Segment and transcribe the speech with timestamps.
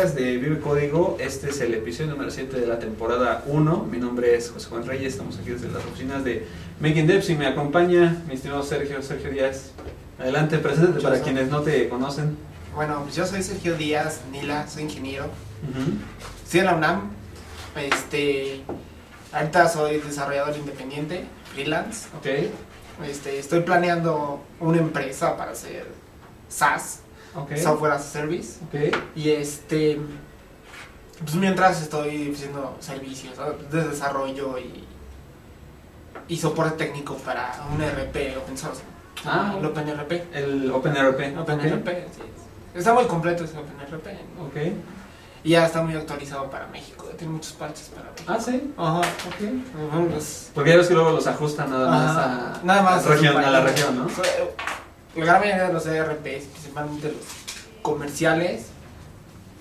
[0.00, 1.18] días de Vive Código.
[1.20, 3.86] Este es el episodio número 7 de la temporada 1.
[3.90, 5.12] Mi nombre es José Juan Reyes.
[5.12, 6.46] Estamos aquí desde las oficinas de
[6.80, 9.72] Making Devs y me acompaña mi estimado Sergio, Sergio Díaz.
[10.18, 12.34] Adelante, preséntate para quienes no te conocen.
[12.74, 15.26] Bueno, pues yo soy Sergio Díaz Nila, soy ingeniero.
[16.44, 17.10] Estoy en la UNAM.
[17.76, 18.62] Este,
[19.32, 22.08] ahorita soy desarrollador independiente, freelance.
[22.16, 23.04] Ok.
[23.06, 25.86] Este, estoy planeando una empresa para hacer
[26.48, 27.00] SaaS,
[27.34, 27.56] Ok.
[27.56, 28.58] Software as a Service.
[28.66, 28.96] Ok.
[29.16, 30.00] Y este,
[31.20, 33.34] pues mientras estoy haciendo servicios
[33.70, 34.84] de desarrollo y,
[36.28, 38.82] y soporte técnico para un RP open source.
[39.24, 40.12] Ah, el OpenRP.
[40.34, 41.38] El OpenRP.
[41.38, 42.22] OpenRP, sí.
[42.74, 44.06] Está muy completo ese OpenRP.
[44.36, 44.44] ¿no?
[44.46, 44.56] Ok.
[45.42, 47.06] Y ya está muy actualizado para México.
[47.16, 48.32] Tiene muchos parches para México.
[48.32, 48.72] Ah, sí.
[48.76, 48.98] Ajá.
[49.00, 50.52] Ok.
[50.54, 53.50] Porque ya ves que luego los ajustan nada más a, nada más a, región, a
[53.50, 54.06] la región, ¿no?
[55.16, 58.66] La gran mayoría de los ERPs, principalmente los comerciales,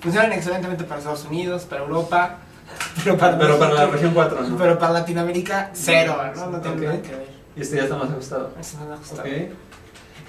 [0.02, 2.38] funcionan excelentemente para Estados Unidos, para Europa,
[3.04, 4.58] pero para, Pero para la región 4, ¿no?
[4.58, 6.48] pero para Latinoamérica, cero, ¿no?
[6.52, 6.84] No tiene Ok.
[6.84, 7.28] nada que ver.
[7.56, 8.54] Y este ya está más ajustado.
[8.60, 9.22] Eso no me ha gustado.
[9.22, 9.28] Ok.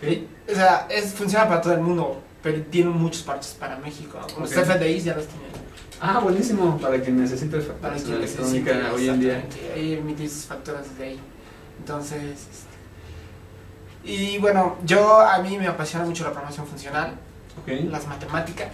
[0.03, 0.51] Ok.
[0.51, 4.19] O sea, es, funciona para todo el mundo, pero tiene muchos parches para México.
[4.39, 4.65] Los Ok.
[4.65, 5.51] FDIs ya los tienen.
[6.01, 6.79] Ah, buenísimo.
[6.79, 9.45] Para quien necesite Para facturación quien electrónica necesite, hoy en día.
[9.75, 11.21] Ahí emitir sus facturas desde ahí.
[11.79, 12.70] Entonces, este,
[14.05, 17.15] y bueno, yo a mí me apasiona mucho la programación funcional,
[17.91, 18.69] las matemáticas.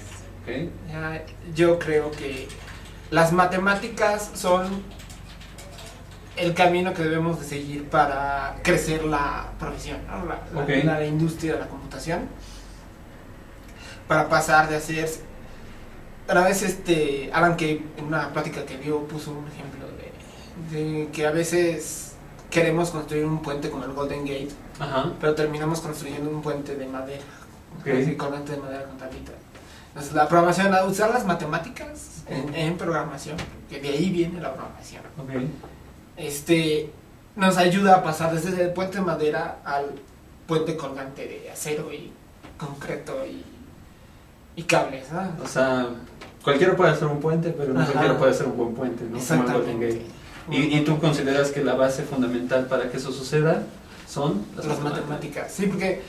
[1.55, 2.46] Yo creo que
[3.10, 4.82] las matemáticas son
[6.36, 10.27] el camino que debemos de seguir para crecer la profesión, ¿no?
[10.27, 10.84] la, la- Ok.
[10.84, 12.28] la industria de la computación,
[14.08, 15.08] para pasar de hacer...
[16.28, 19.86] A veces este, Alan Kay en una plática que dio puso un ejemplo
[20.70, 22.14] de, de que a veces
[22.50, 25.12] queremos construir un puente como el Golden Gate, Ajá.
[25.20, 27.22] pero terminamos construyendo un puente de madera,
[27.80, 27.88] Ok.
[27.88, 28.16] así,
[28.53, 29.32] de madera con tablita.
[29.88, 33.36] Entonces la programación, a usar las matemáticas en, en programación,
[33.70, 35.31] que de ahí viene la programación, Ok.
[36.16, 36.91] este,
[37.36, 39.92] nos ayuda a pasar desde el puente de madera al
[40.47, 42.12] puente colgante de acero y
[42.59, 43.44] concreto y,
[44.60, 45.42] y cables, ¿no?
[45.42, 45.88] O sea,
[46.42, 47.92] cualquiera puede hacer un puente, pero no Ajá.
[47.92, 49.10] cualquiera puede hacer un buen puente, ¿no?
[49.10, 49.20] Como.
[49.20, 50.03] Exactamente.
[50.50, 53.62] ¿Y, y tú consideras que la base fundamental para que eso suceda
[54.06, 55.53] son las matemáticas.
[55.53, 56.03] Sí, porque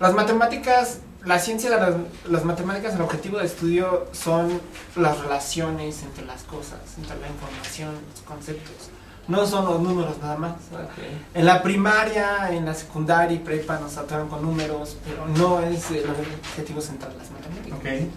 [0.00, 1.94] las matemáticas, la ciencia de las,
[2.28, 4.60] las matemáticas, el objetivo de estudio son
[4.96, 8.90] las relaciones entre las cosas, entre la información, los conceptos.
[9.26, 10.52] No son los números nada más.
[10.72, 11.02] Ok.
[11.32, 15.90] En la primaria, en la secundaria y prepa nos trataron con números, pero no es
[15.92, 17.78] el objetivo central de las matemáticas.
[17.78, 18.10] Ok.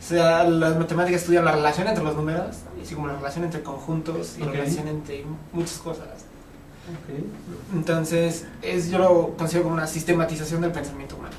[0.00, 3.62] O sea, las matemáticas estudian la relación entre los números, así como la relación entre
[3.62, 4.46] conjuntos y Ok.
[4.48, 6.06] la relación entre muchas cosas.
[6.88, 7.74] Ok.
[7.74, 11.34] Entonces, es, yo lo considero como una sistematización del pensamiento humano.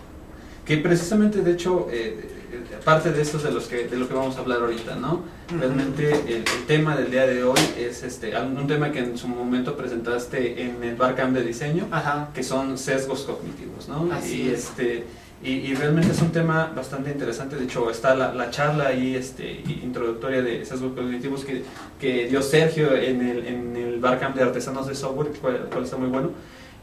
[0.66, 4.08] Que precisamente, de hecho, eh, eh, parte de esto es de, los que, de lo
[4.08, 5.24] que vamos a hablar ahorita, ¿no?
[5.60, 9.28] Realmente el, el tema del día de hoy es este un tema que en su
[9.28, 12.30] momento presentaste en el Barcamp de diseño, Ajá.
[12.34, 14.10] que son sesgos cognitivos, ¿no?
[14.14, 14.66] Así y es.
[14.66, 15.06] este
[15.44, 17.56] y, y realmente es un tema bastante interesante.
[17.56, 21.64] De hecho, está la, la charla ahí este, introductoria de sesgos cognitivos que,
[22.00, 25.98] que dio Sergio en el, en el Barcamp de Artesanos de Software, cual, cual está
[25.98, 26.32] muy bueno.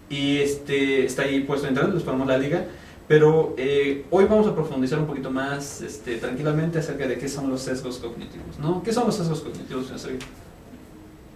[0.08, 2.64] Y este, está ahí puesto en internet, les ponemos la liga.
[3.08, 7.48] Pero eh, hoy vamos a profundizar un poquito más este, tranquilamente acerca de qué son
[7.48, 8.82] los sesgos cognitivos, ¿no?
[8.82, 10.18] ¿Qué son los sesgos cognitivos, señor?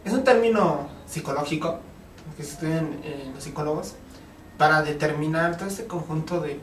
[0.04, 1.78] Es un término psicológico
[2.36, 3.94] que se estudia en, en los psicólogos
[4.58, 6.58] para determinar todo este conjunto de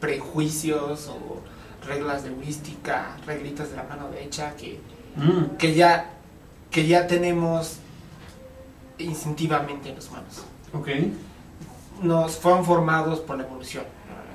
[0.00, 1.40] prejuicios o
[1.86, 4.80] reglas de heurística, reglitas de la mano derecha que,
[5.18, 6.10] Mm, que, ya,
[6.70, 7.78] que ya tenemos
[8.98, 10.44] instintivamente en los humanos.
[10.72, 10.88] ok,
[12.02, 13.84] nos fueron formados por la evolución.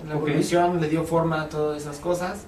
[0.08, 2.40] La evolución le dio forma a todas esas cosas.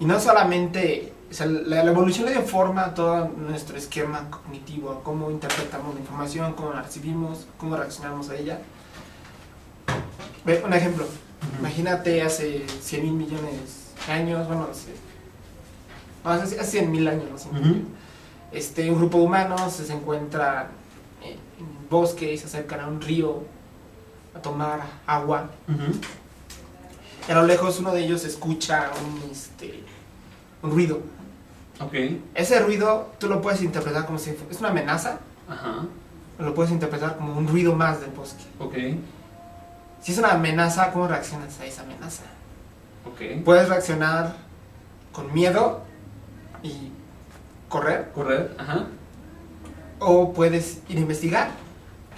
[0.00, 4.30] Y no solamente, o sea, la, la evolución le dio forma a todo nuestro esquema
[4.30, 8.60] cognitivo, a cómo interpretamos la información, cómo la recibimos, cómo reaccionamos a ella.
[10.46, 11.04] Ve, un ejemplo.
[11.58, 14.92] Imagínate hace 100 mil millones de años, bueno, hace,
[16.24, 17.74] hace, hace 100 mil años, no Ujú.
[18.52, 20.70] este, un grupo de humanos se encuentra
[21.22, 23.42] en un bosque y se acercan a un río
[24.34, 25.50] a tomar agua.
[27.28, 29.82] Y a lo lejos uno de ellos escucha un, este,
[30.62, 31.00] un ruido.
[31.80, 31.94] Ok,
[32.34, 35.18] Ese ruido tú lo puedes interpretar como si es una amenaza,
[35.48, 35.86] ajá,
[36.38, 38.44] lo puedes interpretar como un ruido más del bosque.
[38.58, 38.74] ok,
[40.04, 42.22] Si es una amenaza, ¿cómo reaccionas a esa amenaza?
[43.06, 43.42] ok.
[43.44, 44.34] Puedes reaccionar
[45.12, 45.80] con miedo
[46.62, 46.92] y
[47.70, 48.84] correr, Correr, ajá,
[49.98, 51.48] o puedes ir a investigar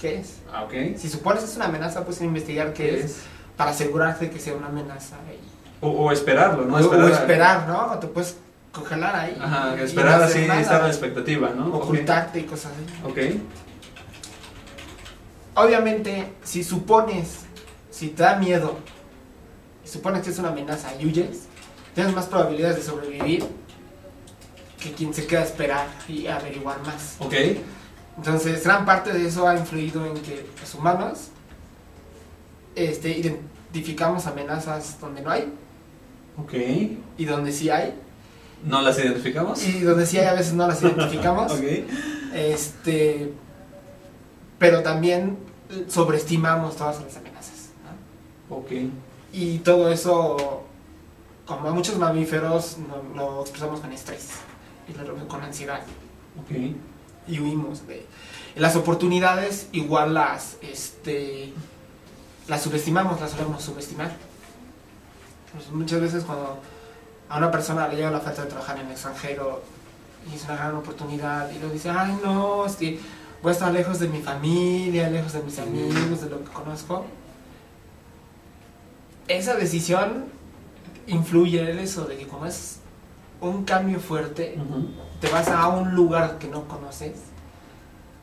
[0.01, 0.41] qué es.
[0.53, 0.97] ah, ok.
[0.99, 3.19] Si supones que es una amenaza, puedes ir a investigar qué es
[3.57, 5.17] para asegurarte que sea una amenaza.
[5.31, 5.39] Y,
[5.85, 6.77] O, o esperarlo, ¿no?
[6.77, 7.93] o, o esperar, ¿no?
[7.93, 8.37] O te puedes
[8.73, 9.39] congelar ahí.
[9.41, 11.69] Ajá, y esperar hacer así, nada, estar a la expectativa, ¿no?
[11.75, 13.09] Ocultarte y cosas así.
[13.09, 13.41] Ok.
[15.55, 17.46] Obviamente, si supones,
[17.97, 18.77] si te da miedo,
[19.85, 21.45] y supones que es una amenaza y huyes,
[21.95, 23.47] tienes más probabilidades de sobrevivir
[24.79, 27.17] que quien se queda a esperar y averiguar más.
[27.21, 27.33] Ok.
[28.19, 31.29] Entonces, gran parte de eso ha influido en que los humanos
[32.75, 35.51] este, identificamos amenazas donde no hay
[36.39, 36.53] Ok.
[37.17, 37.95] y donde sí hay,
[38.65, 39.63] ¿No las identificamos?
[39.67, 41.53] y donde sí hay a veces no las identificamos.
[41.53, 41.63] Ok.
[42.35, 43.33] Este,
[44.59, 45.39] pero también
[45.89, 47.36] sobreestimamos todas las amenazas.
[48.51, 48.71] Ok.
[49.33, 50.63] Y todo eso,
[51.47, 52.77] como a muchos mamíferos,
[53.15, 54.29] lo expresamos con estrés
[54.89, 55.81] y lo- con ansiedad
[56.41, 56.57] Ok.
[57.29, 58.07] y huimos de
[58.55, 61.53] las oportunidades igual las este
[62.47, 64.13] las subestimamos las solemos subestimar
[65.53, 66.59] Pues muchas veces cuando
[67.29, 69.63] a una persona le llega la oferta de trabajar en el extranjero
[70.31, 73.01] y es una gran oportunidad y lo dice ay no es que
[73.43, 77.05] voy a estar lejos de mi familia lejos de mis amigos de lo que conozco
[79.29, 80.25] esa decisión
[81.07, 82.79] influye en eso de que como es
[83.41, 84.59] un cambio fuerte
[85.21, 87.13] te vas a un lugar que no conoces,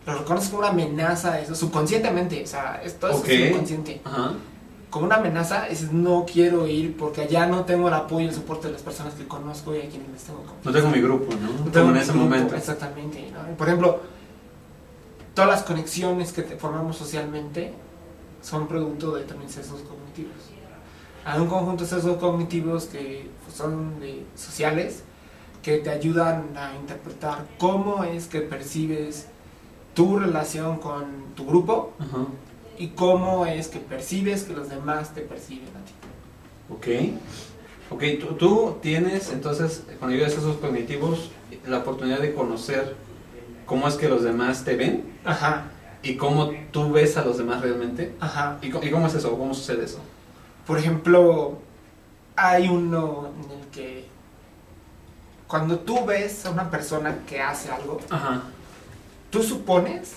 [0.06, 4.02] lo reconoces como una amenaza, eso subconscientemente, o sea, esto es subconsciente.
[4.90, 8.36] Como una amenaza es no quiero ir porque allá no tengo el apoyo y el
[8.36, 10.70] soporte de las personas que conozco y a quienes les tengo confianza.
[10.70, 11.66] No tengo mi grupo, ¿no?
[11.66, 12.56] No tengo en ese grupo, momento.
[12.56, 13.34] Exactamente.
[13.58, 14.02] Por ejemplo,
[15.34, 17.74] todas las conexiones que te formamos socialmente
[18.44, 20.53] son producto de también sesgos cognitivos.
[21.26, 25.04] Hay un conjunto de sesgos cognitivos que son de- sociales
[25.62, 29.28] que te ayudan a interpretar cómo es que percibes
[29.94, 31.06] tu relación con
[31.36, 31.94] tu grupo
[32.78, 35.94] y cómo es que percibes que los demás te perciben a ti.
[36.70, 37.14] Ok.
[37.92, 41.30] Ok, tú, tú tienes entonces, cuando llegas a esos cognitivos,
[41.68, 42.96] la oportunidad de conocer
[43.66, 45.66] cómo es que los demás te ven Ajá,
[46.02, 48.14] y cómo tú ves a los demás realmente.
[48.20, 48.58] ajá.
[48.62, 49.38] ¿Y, co- y cómo es eso?
[49.38, 50.00] ¿Cómo sucede eso?
[50.68, 51.58] Por ejemplo,
[52.36, 54.08] hay uno en el que
[55.48, 58.44] cuando tú ves a una persona que hace algo, Ajá.
[59.30, 60.12] tú supones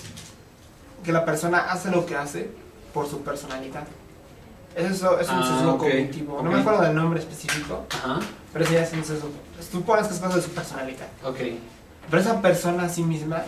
[1.04, 2.50] que la persona hace lo que hace
[2.94, 3.84] por su personalidad.
[4.75, 6.40] Eso es un Ah, sesgo cognitivo.
[6.43, 8.20] No me acuerdo del nombre específico, Ajá.
[8.52, 9.28] pero sí es un sesgo.
[9.70, 11.06] Tú supones que es cosa de su personalidad.
[11.25, 11.38] Ok.
[12.10, 13.42] Pero esa persona a sí misma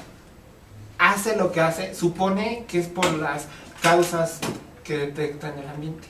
[0.98, 3.44] hace lo que hace, supone que es por las
[3.82, 4.40] causas
[4.82, 6.08] que detecta en el ambiente.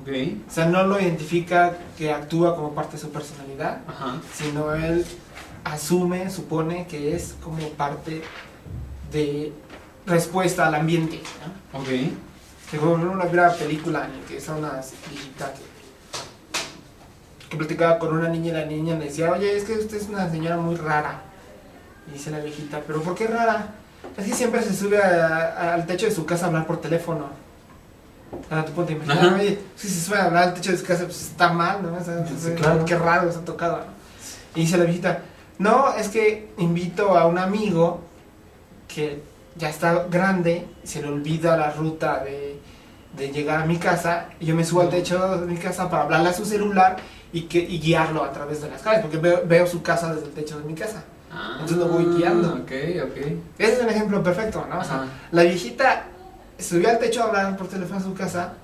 [0.00, 0.08] Ok.
[0.48, 4.20] O sea, no lo identifica que actúa como parte de su personalidad, Ajá.
[4.34, 5.04] sino él
[5.64, 8.22] asume, supone que es como parte
[9.12, 9.52] de
[10.06, 11.20] respuesta al ambiente.
[11.72, 11.78] ¿no?
[11.80, 11.88] Ok.
[12.80, 13.26] Como una
[13.58, 14.80] película en la que está una
[15.10, 15.60] viejita que,
[17.50, 20.08] que platicaba con una niña y la niña le decía, oye, es que usted es
[20.08, 21.20] una señora muy rara.
[22.08, 23.74] Y dice la viejita, ¿pero por qué rara?
[24.16, 26.80] Es que siempre se sube a- a- al techo de su casa a hablar por
[26.80, 27.26] teléfono.
[28.50, 29.34] Ahora tú ponte a imaginar, Ajá.
[29.36, 31.94] oye, si se sube a hablar al techo de su casa, pues está mal, ¿no?
[31.94, 32.84] O sea, Sí, entonces, claro.
[32.84, 33.80] Qué raro, se ha tocado.
[34.54, 35.20] Y dice la viejita,
[35.58, 38.00] no, es que invito a un amigo
[38.88, 39.22] que
[39.56, 42.58] ya está grande, se le olvida la ruta de,
[43.16, 46.04] de llegar a mi casa, y yo me subo al techo de mi casa para
[46.04, 46.96] hablarle a su celular
[47.32, 50.28] y, que, y guiarlo a través de las calles, porque veo, veo su casa desde
[50.28, 51.04] el techo de mi casa.
[51.30, 52.48] Ah, Entonces lo voy guiando.
[52.54, 52.72] Ok,
[53.04, 53.16] ok.
[53.58, 54.80] Ese es un ejemplo perfecto, ¿no?
[54.80, 55.06] O sea, Ajá.
[55.30, 56.04] la viejita
[56.62, 58.54] subió al techo a hablar por teléfono a su casa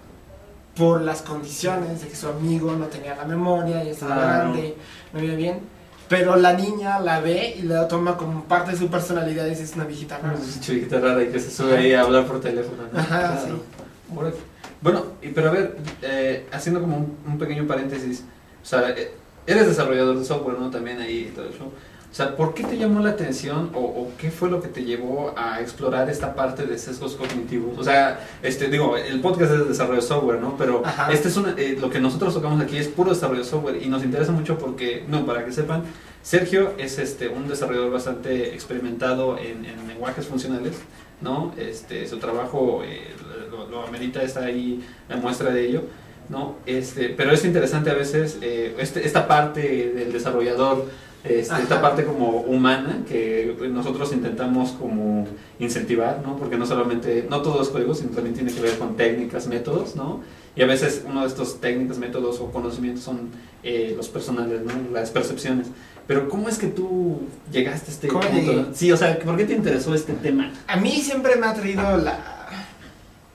[0.76, 4.50] por las condiciones de que su amigo no tenía la memoria y estaba Claro.
[4.52, 4.76] grande,
[5.12, 5.61] no veía bien.
[6.09, 9.64] Pero la niña la ve y la toma como parte de su personalidad y dice,
[9.64, 10.37] es una viejita rara.
[10.38, 12.85] Una chiquita rara y que se sube ahí a hablar por teléfono.
[12.93, 12.99] ¿no?
[12.99, 13.57] Ajá, Claro.
[13.57, 14.33] sí.
[14.81, 15.02] Bueno,
[15.35, 18.23] pero a ver, eh, haciendo como un, un pequeño paréntesis,
[18.62, 19.12] o sea, eh,
[19.47, 20.71] eres desarrollador de software, ¿no?
[20.71, 21.73] También ahí y todo eso.
[22.11, 24.83] O sea, ¿por qué te llamó la atención o, o qué fue lo que te
[24.83, 27.79] llevó a explorar esta parte de sesgos cognitivos?
[27.79, 30.57] O sea, este, digo, el podcast es de desarrollo de software, ¿no?
[30.57, 31.12] Pero Ajá.
[31.12, 33.88] este es una, eh, lo que nosotros tocamos aquí es puro desarrollo de software y
[33.88, 35.83] nos interesa mucho porque, no, para que sepan,
[36.23, 40.77] Sergio es este, un desarrollador bastante experimentado en, en lenguajes funcionales,
[41.21, 41.55] ¿no?
[41.59, 43.15] Este, su trabajo eh,
[43.50, 45.83] lo, lo amerita, está ahí la muestra de ello,
[46.29, 46.57] ¿no?
[46.67, 50.87] Este, pero es interesante a veces eh, este, esta parte del desarrollador,
[51.25, 55.27] este, esta parte como humana que nosotros intentamos como
[55.59, 56.37] incentivar, ¿no?
[56.37, 59.97] Porque no solamente, no todo es código, sino también tiene que ver con técnicas, métodos,
[59.97, 60.21] ¿no?
[60.55, 63.31] Y a veces uno de estos técnicas, métodos o conocimientos son
[63.63, 64.73] eh, los personales, ¿no?
[64.93, 65.69] Las percepciones.
[66.07, 67.21] Pero ¿cómo es que tú
[67.53, 68.53] llegaste a este ¿Cómo punto?
[68.53, 68.65] llegué?
[68.75, 70.53] Sí, o sea, ¿por qué te interesó este tema?
[70.67, 72.49] A mí siempre me ha traído la...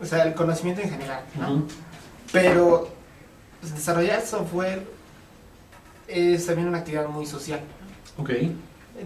[0.01, 1.63] O sea, el conocimiento en general, ¿no?
[2.31, 2.89] Pero
[3.61, 4.83] pues, desarrollar software
[6.07, 7.61] es también una actividad muy social.
[8.17, 8.31] Ok.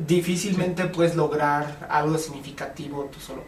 [0.06, 3.44] Difícilmente puedes lograr algo significativo tú solo.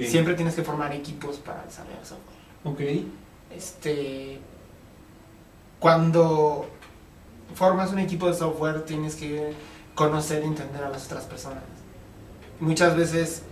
[0.00, 2.38] Siempre tienes que formar equipos para desarrollar software.
[2.64, 2.80] Ok.
[3.54, 4.38] Este,
[5.78, 6.66] cuando
[7.54, 9.52] formas un equipo de software tienes que
[9.94, 11.62] conocer y entender a las otras personas.
[12.60, 13.42] Muchas veces,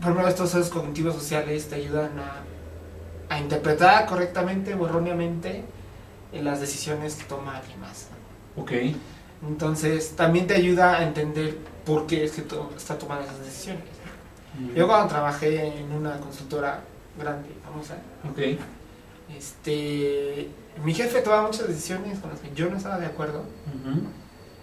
[0.00, 5.75] por ejemplo, estos sesgos cognitivos sociales te ayudan a, a interpretar correctamente o erróneamente en
[6.42, 8.08] las decisiones que toma alguien más.
[8.56, 8.72] Ok.
[9.46, 13.84] Entonces, también te ayuda a entender por qué es que to- está tomando esas decisiones.
[14.74, 16.80] Yo cuando trabajé en una consultora
[17.18, 17.96] grande, famosa,
[18.30, 18.58] Ok.
[19.36, 20.48] este,
[20.82, 23.42] mi jefe tomaba muchas decisiones con las que yo no estaba de acuerdo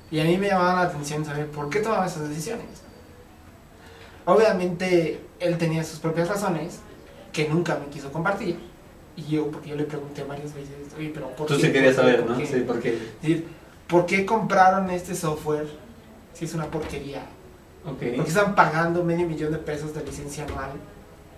[0.09, 2.65] y a mí me llamaba la atención saber por qué tomaba esas decisiones.
[4.25, 6.79] Obviamente él tenía sus propias razones
[7.31, 8.59] que nunca me quiso compartir
[9.15, 11.61] y yo, porque yo le pregunté varias veces, oye, pero ¿por Tú qué?
[11.67, 12.11] sí querías ¿Por qué?
[12.11, 12.37] saber, ¿Por ¿no?
[12.37, 12.45] qué?".
[12.47, 12.89] Sí, porque.
[12.89, 13.47] Es decir,
[13.87, 15.67] ¿por qué compraron este software
[16.33, 17.21] si es una porquería?
[17.83, 20.69] ¿Por qué están pagando medio millón de pesos de licencia anual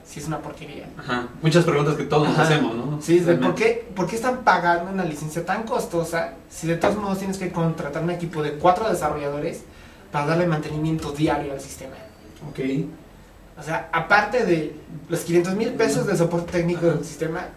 [0.06, 0.88] si es una porquería?
[0.98, 1.28] Ajá.
[1.42, 3.02] Muchas preguntas que todos nos hacemos, ¿no?
[3.02, 3.46] Sí, Realmente.
[3.48, 7.38] ¿por, qué, ¿por qué están pagando una licencia tan costosa si de todos modos tienes
[7.40, 9.64] que contratar un equipo de cuatro desarrolladores
[10.12, 11.96] para darle mantenimiento diario al sistema?
[12.50, 12.60] Ok.
[13.58, 14.76] O sea, aparte de
[15.10, 16.96] los 500 mil pesos de soporte técnico Ajá.
[16.98, 17.48] del sistema,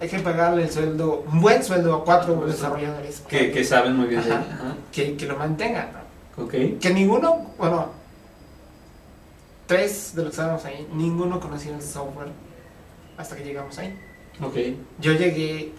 [0.00, 4.06] hay que pagarle el sueldo, un buen sueldo a cuatro desarrolladores Que, que saben muy
[4.06, 4.44] bien de Ajá.
[4.54, 4.76] Ajá.
[4.92, 5.88] que, que lo mantengan.
[6.36, 6.48] ¿no?
[6.48, 7.90] Que ninguno, bueno,
[9.66, 12.28] tres de los que estábamos ahí, ninguno conocía el software
[13.16, 13.98] hasta que llegamos ahí.
[14.40, 14.56] Ok.
[15.00, 15.72] Yo llegué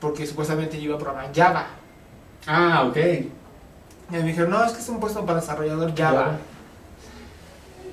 [0.00, 1.66] porque supuestamente yo iba a programar Java.
[2.46, 2.96] Ah, ok.
[2.96, 6.18] Y me dijeron, no, es que es un puesto para desarrollador Java.
[6.24, 6.38] Java.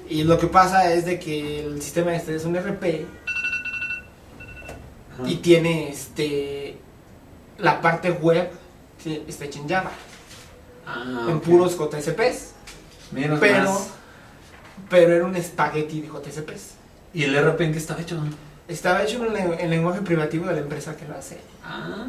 [0.07, 3.05] Y lo que pasa es de que el sistema este es un RP
[5.13, 5.29] Ajá.
[5.29, 6.77] y tiene este
[7.57, 8.49] la parte web
[9.03, 9.91] que está hecha en Java,
[10.87, 12.51] Ah, en puros JSPs,
[13.11, 13.89] Menos pero más.
[14.89, 16.71] pero era un espagueti de JSPs.
[17.13, 18.17] ¿Y el RP en qué estaba hecho?
[18.67, 21.39] Estaba hecho en el, lenguaje privativo de la empresa que lo hace.
[21.63, 22.07] Ah,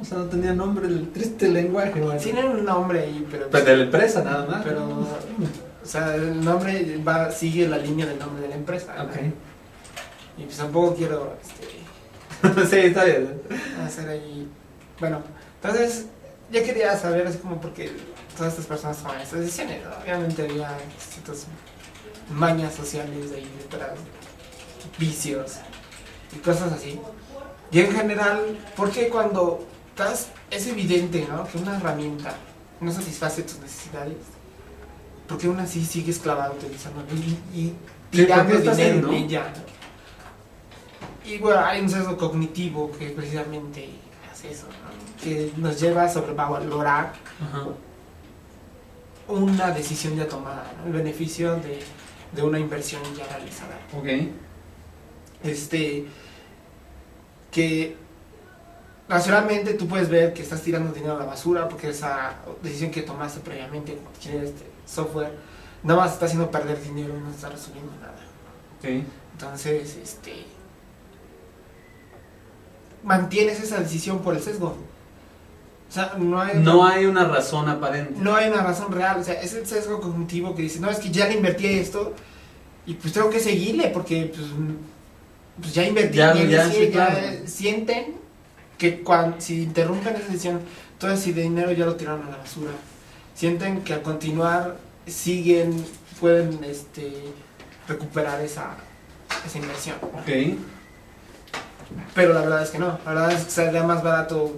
[0.00, 2.18] o sea, no tenía nombre el triste lenguaje, bueno.
[2.20, 4.62] Tienen un nombre ahí, pero Pues de la empresa nada más.
[4.64, 8.94] pero o sea, el nombre va sigue la línea del nombre de la empresa.
[8.96, 9.04] ¿no?
[9.04, 9.16] Ok.
[10.38, 11.66] Y pues tampoco quiero este,
[12.70, 13.40] sí, está bien.
[13.84, 14.48] hacer ahí.
[15.00, 15.22] Bueno,
[15.62, 16.06] entonces
[16.50, 17.90] yo quería saber así como por qué
[18.36, 19.82] todas estas personas toman estas decisiones.
[19.84, 19.90] ¿no?
[20.02, 21.46] Obviamente había ciertas
[22.30, 23.92] mañas sociales ahí detrás,
[24.98, 25.56] vicios
[26.34, 27.00] y cosas así.
[27.70, 31.46] Y en general, porque cuando estás, es evidente ¿no?
[31.46, 32.34] que una herramienta
[32.80, 34.16] no satisface tus necesidades,
[35.26, 37.74] porque aún así sigues clavado utilizando y, y
[38.10, 39.52] tirando ¿por qué estás ahí, dinero en ella?
[39.56, 39.73] ¿no?
[41.24, 43.88] Y bueno, hay un sesgo cognitivo que precisamente
[44.30, 45.22] hace eso, ¿no?
[45.22, 47.68] que nos lleva a sobrevalorar Ajá.
[49.28, 50.86] una decisión ya tomada, ¿no?
[50.86, 51.82] el beneficio de,
[52.32, 53.78] de una inversión ya realizada.
[53.96, 54.06] Ok.
[55.44, 56.06] Este,
[57.50, 57.96] que
[59.08, 63.02] racionalmente tú puedes ver que estás tirando dinero a la basura porque esa decisión que
[63.02, 65.32] tomaste previamente cuando adquirir este software
[65.82, 68.14] nada más está haciendo perder dinero y no está resolviendo nada.
[68.78, 69.06] Ok.
[69.32, 70.44] Entonces, este,
[73.04, 74.76] mantienes esa decisión por el sesgo.
[75.88, 78.14] O sea, no hay, No hay una razón aparente.
[78.20, 79.20] no hay una razón real.
[79.20, 82.14] O sea, es el sesgo cognitivo que dice, no, es que ya le invertí esto
[82.86, 84.46] y pues tengo que seguirle porque pues,
[85.60, 86.16] pues ya invertí.
[86.16, 87.18] Ya, y ya, sigue, sí, ya claro.
[87.46, 88.14] sienten
[88.76, 90.60] que cuando, si interrumpen esa decisión,
[90.98, 92.72] todo ese dinero ya lo tiraron a la basura.
[93.34, 95.84] Sienten que al continuar siguen,
[96.20, 97.12] pueden este,
[97.86, 98.76] recuperar esa,
[99.46, 99.96] esa inversión.
[100.02, 100.58] Ok.
[102.14, 102.98] Pero la verdad es que no.
[103.04, 104.52] La verdad es que sería más barato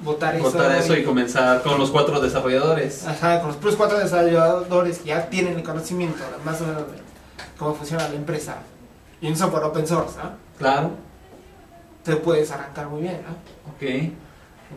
[0.00, 0.44] votar eso.
[0.44, 3.06] Cortar eso y comenzar con los cuatro desarrolladores.
[3.06, 6.98] Ajá, con los puros cuatro desarrolladores que ya tienen el conocimiento más o menos de
[7.58, 8.56] cómo funciona la empresa
[9.20, 10.32] y un software open source, ¿no?
[10.58, 10.90] Claro.
[12.02, 13.72] Te puedes arrancar muy bien, ¿no?
[13.72, 14.12] Ok.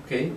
[0.04, 0.32] Ok.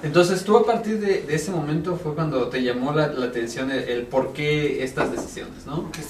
[0.00, 3.70] Entonces tú a partir de, de ese momento fue cuando te llamó la, la atención
[3.70, 5.90] el, el por qué estas decisiones, ¿no?
[5.90, 6.02] ¿Qué?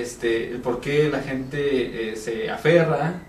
[0.00, 3.20] Este, el por qué la gente eh, se aferra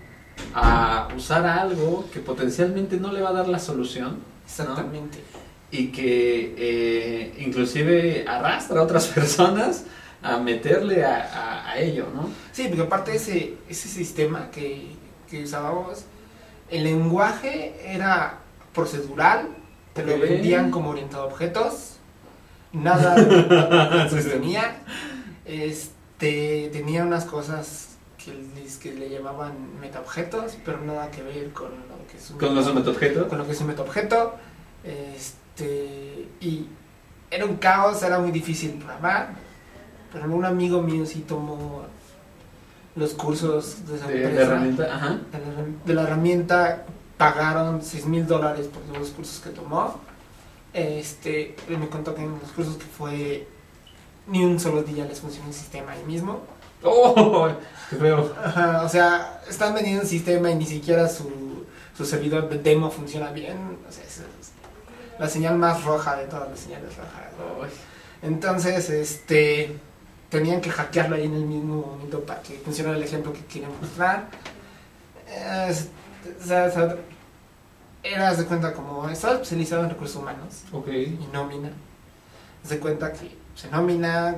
[0.54, 5.18] a usar algo que potencialmente no le va a dar la solución Exactamente.
[5.70, 9.84] y que eh, inclusive arrastra a otras personas
[10.22, 12.28] a meterle a, a- a ello, ¿no?
[12.52, 14.88] Sí, porque aparte ese, ese sistema que,
[15.30, 16.04] que usábamos,
[16.70, 18.38] el lenguaje era
[18.74, 19.48] procedural,
[19.94, 21.92] te lo vendían como orientado a objetos,
[22.72, 24.28] nada Sí, sí.
[24.28, 24.76] tenía,
[25.44, 27.95] este, tenía unas cosas
[28.82, 32.74] que, le llamaban metaobjetos, pero nada que ver con lo que es un Con los
[32.74, 33.26] metaobjetos.
[33.28, 34.34] con lo que es un metaobjeto,
[34.84, 36.66] este, y
[37.30, 39.30] era un caos, era muy difícil programar.
[40.12, 41.82] Pero un amigo mío sí tomó
[42.94, 44.42] los cursos de esa De, empresa.
[44.42, 45.08] herramienta, ajá.
[45.32, 46.86] de la, de la herramienta
[47.18, 50.00] pagaron 6 mil dólares por los cursos que tomó.
[50.72, 53.48] Este, él me contó que en los cursos que fue
[54.28, 56.40] ni un solo día les funcionó el sistema ahí mismo.
[56.86, 57.48] ¡Oh!
[57.90, 58.34] ¡Qué feo!
[58.42, 61.64] Ajá, o sea, están vendiendo un sistema y ni siquiera su,
[61.96, 63.78] su servidor de demo funciona bien.
[63.88, 64.52] O sea, es, es
[65.18, 67.72] la señal más roja de todas las señales rojas.
[68.22, 69.76] Entonces, este,
[70.30, 73.70] tenían que hackearlo ahí en el mismo momento para que funcionara el ejemplo que quieren
[73.80, 74.26] mostrar.
[75.68, 75.88] Es-
[76.42, 76.96] o sea, o sea,
[78.02, 80.88] era, de cuenta, como estaba especializado en recursos humanos Ok.
[80.88, 81.70] y nómina.
[82.68, 84.36] De cuenta que se nómina,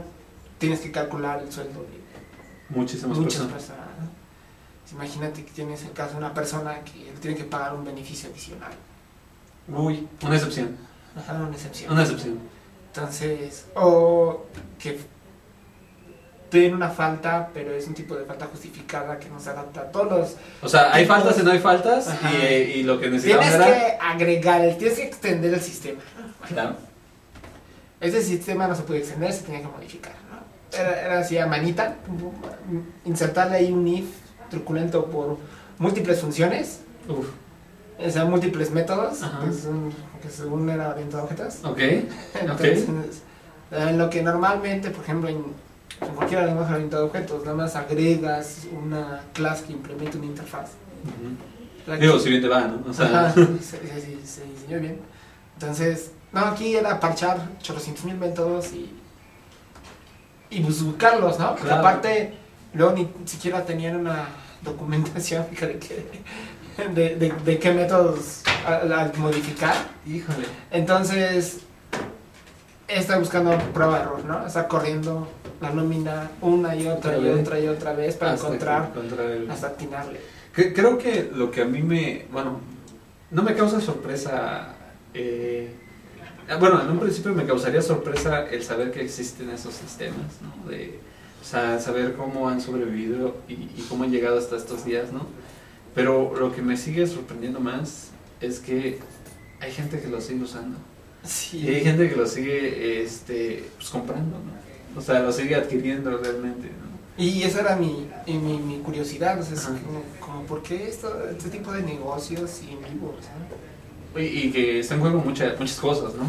[0.59, 1.99] tienes que calcular el sueldo de
[2.71, 3.53] Muchísimas muchas personas.
[3.63, 3.87] personas.
[4.01, 4.97] ¿no?
[4.97, 8.73] Imagínate que tienes el caso de una persona que tiene que pagar un beneficio adicional.
[9.69, 10.77] Uy, una excepción.
[11.17, 11.93] Ajá, una excepción.
[11.93, 12.39] Una excepción.
[12.95, 14.47] Entonces, o
[14.79, 14.99] que
[16.51, 19.93] tiene una falta, pero es un tipo de falta justificada que no se adapta a
[19.93, 20.37] todos los...
[20.63, 22.09] O sea, hay Tipos- faltas y no hay faltas.
[22.33, 23.77] Y, eh, y lo que necesitamos Tienes era.
[23.79, 26.01] que agregar, tienes que extender el sistema.
[26.49, 26.77] Claro.
[28.01, 30.15] Ese sistema no se puede extender, se tenía que modificar.
[30.73, 31.97] Era, era así a manita,
[33.05, 34.07] insertarle ahí un if
[34.51, 35.39] truculento por
[35.79, 37.27] múltiples funciones, Uf.
[38.07, 41.57] o sea, múltiples métodos, que, son- que según era orientado a objetos.
[41.65, 41.79] Ok.
[42.41, 42.87] Entonces,
[43.71, 45.45] en lo que normalmente, por ejemplo, en,
[46.01, 50.71] en cualquier lenguaje orientado a objetos, nada más agregas una clase que implementa una interfaz.
[51.87, 52.83] La Digo, si bien te va, ¿no?
[52.91, 53.33] O sea.
[53.33, 54.99] Se, se- se- se diseñó bien.
[55.55, 58.95] Entonces, no, aquí era parchar 800 mil métodos y,
[60.51, 61.51] y buscarlos, ¿no?
[61.51, 61.81] Porque Claro.
[61.81, 62.35] aparte,
[62.75, 64.27] luego ni siquiera tenían una
[64.63, 66.07] documentación de, qué-
[66.95, 69.75] de, de- de qué métodos al, al modificar.
[70.07, 70.47] Híjole.
[70.71, 71.61] Entonces,
[72.87, 74.47] está buscando prueba de error, ¿no?
[74.47, 75.29] Está corriendo
[75.61, 79.67] la nómina una y otra y Otra y otra vez para Hasta encontrar, el- hasta
[79.69, 80.21] atinarle.
[80.53, 82.27] Creo que lo que a mí me.
[82.33, 82.61] Bueno,
[83.31, 84.69] no me causa sorpresa.
[85.15, 85.73] eh,
[86.57, 90.71] bueno, en un principio me causaría sorpresa el saber que existen esos sistemas, ¿no?
[90.71, 90.99] De,
[91.41, 95.27] o sea, saber cómo han sobrevivido y, y cómo han llegado hasta estos días, ¿no?
[95.95, 98.99] Pero lo que me sigue sorprendiendo más es que
[99.61, 100.79] hay gente que lo sigue usando.
[101.25, 101.59] Sí.
[101.59, 104.99] Y hay gente que lo sigue este, pues, comprando, ¿no?
[104.99, 106.89] O sea, lo sigue adquiriendo realmente, ¿no?
[107.23, 111.13] Y esa era mi, mi, mi curiosidad, o sea, es como, como, ¿por qué esto,
[111.29, 113.17] este tipo de negocios y en vivo?
[113.19, 113.33] o sea?
[114.19, 116.25] Y, y que está en juego muchas muchas cosas, ¿no?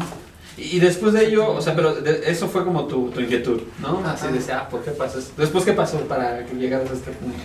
[0.56, 3.60] Y, y después de ello, o sea, pero de- eso fue como tu, tu inquietud,
[3.80, 4.02] ¿no?
[4.06, 5.32] Así de, ah, ¿por qué pasó esto?
[5.36, 7.38] Después, ¿qué pasó para que llegaras a este punto?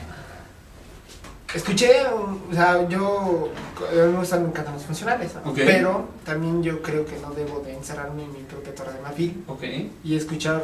[1.54, 5.52] Escuché, o sea, yo, a mí me gustan me encantan los funcionales, ¿no?
[5.52, 5.58] Ok.
[5.66, 9.44] pero también yo creo que no debo de encerrarme en mi propia torre de marfil
[9.48, 9.64] Ok.
[10.04, 10.62] y escuchar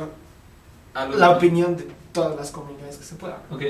[0.93, 3.37] Algo- la opinión de todas las comunidades que se puedan.
[3.51, 3.61] Ok.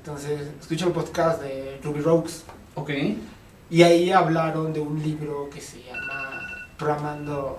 [0.00, 2.42] Entonces, escucho el podcast de Ruby Rogues
[2.74, 2.90] Ok.
[3.72, 6.42] Y ahí hablaron de un libro que se llama
[6.78, 7.58] Programando...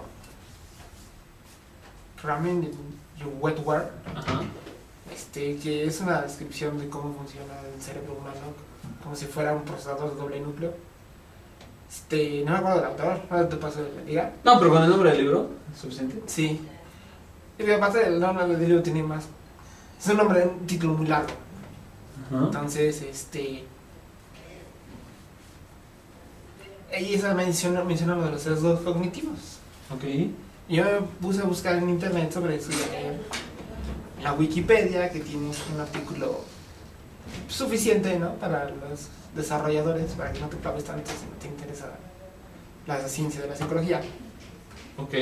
[2.21, 2.69] Programming
[3.17, 3.89] Your Wetware.
[5.11, 8.53] Este, que es una descripción de cómo funciona el cerebro humano,
[9.01, 10.75] como si fuera un procesador de doble núcleo.
[11.89, 14.33] Este, no me acuerdo del autor, ahora te paso de la liga.
[14.43, 16.21] No, pero con el nombre del libro, ¿es suficiente?
[16.27, 16.61] Sí.
[17.57, 19.25] Y aparte el nombre del libro tiene más.
[19.99, 21.31] Es un nombre, un título muy largo.
[22.27, 22.45] Ajá.
[22.45, 23.72] Entonces, este.
[26.93, 29.37] Ahí esa menciona, menciona lo de los sesgos cognitivos.
[29.91, 30.03] Ok.
[30.69, 33.19] Yo me puse a buscar en internet sobre eso leer
[34.21, 36.41] la Wikipedia, que tiene un artículo
[37.47, 38.35] suficiente ¿no?
[38.35, 41.91] para los desarrolladores, para que no te claves tanto si no te interesa
[42.87, 44.01] la ciencia de la psicología.
[44.97, 45.13] Ok.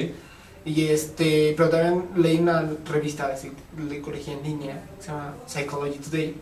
[0.65, 5.07] Y este, pero también leí una revista de psic- de psicología en línea, que se
[5.09, 6.35] llama Psychology Today,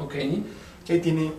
[0.00, 0.14] Ok.
[0.86, 1.32] que tiene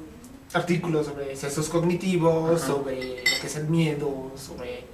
[0.54, 2.74] artículos sobre sesgos cognitivos, Ajá.
[2.74, 4.86] sobre lo que es el miedo, sobre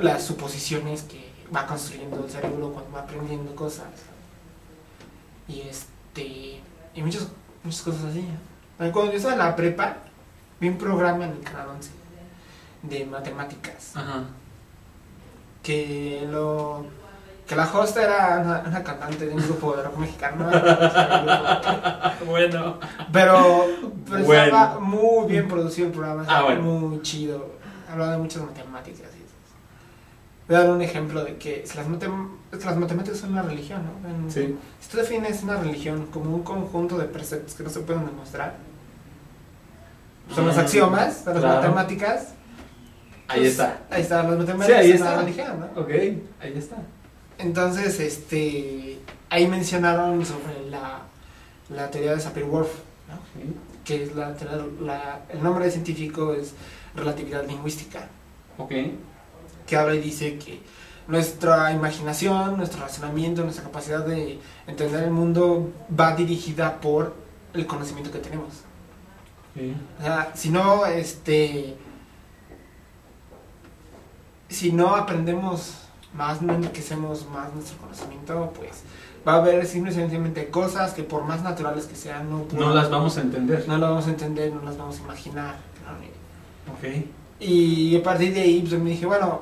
[0.00, 3.88] las suposiciones que va construyendo el cerebro cuando va aprendiendo cosas.
[5.48, 6.60] Y este
[6.94, 7.28] y muchas,
[7.62, 8.24] muchas cosas así.
[8.78, 9.96] Cuando yo estaba en la prepa,
[10.60, 11.90] vi un programa en el canal 11
[12.82, 14.24] de matemáticas Ajá.
[15.62, 16.86] que lo
[17.50, 20.48] que la host era una, una cantante de un grupo de rock mexicano.
[22.24, 22.78] Bueno.
[23.12, 23.66] Pero,
[24.08, 24.44] pero Bueno.
[24.44, 26.62] estaba muy bien producido el programa, estaba Ah, bueno.
[26.62, 27.50] muy chido.
[27.90, 29.00] Hablaba de muchas matemáticas.
[29.18, 29.34] y eso.
[30.46, 33.82] Voy a dar un ejemplo de que, si las, matem- las matemáticas son una religión,
[34.02, 34.08] ¿no?
[34.08, 34.56] En- Sí.
[34.78, 38.58] Si tú defines una religión como un conjunto de preceptos que no se pueden demostrar,
[40.32, 41.56] son los Ah, axiomas de las claro.
[41.62, 42.34] matemáticas,
[43.26, 43.78] Ahí Pues, está.
[43.90, 45.12] Ahí está, las Sí, matemáticas ahí es está.
[45.12, 45.80] una religión, ¿no?
[45.80, 46.76] Ok, ahí está.
[47.42, 48.98] Entonces, este,
[49.30, 51.00] ahí mencionaron sobre la,
[51.70, 52.68] la teoría de Sapir-Whorf,
[53.08, 53.16] ¿no?
[53.34, 53.54] Sí.
[53.84, 56.52] que es la, teoría- la- el nombre científico es
[56.94, 58.08] relatividad lingüística,
[58.58, 58.72] Ok,
[59.66, 60.60] que habla y dice que
[61.08, 67.14] nuestra imaginación, nuestro razonamiento, nuestra capacidad de entender el mundo va dirigida por
[67.54, 68.48] el conocimiento que tenemos.
[69.54, 69.74] sí.
[69.98, 71.74] O sea, si no, este,
[74.48, 75.74] si no aprendemos
[76.14, 78.82] más, no enriquecemos más nuestro conocimiento, pues
[79.26, 83.16] va a haber simplemente cosas que por más naturales que sean, no, No las vamos
[83.18, 83.64] a entender.
[83.68, 85.56] no las vamos a entender, no las vamos a imaginar.
[86.66, 86.72] ¿no?
[86.72, 87.04] Ok.
[87.38, 89.40] Y a partir de ahí, pues me dije, bueno,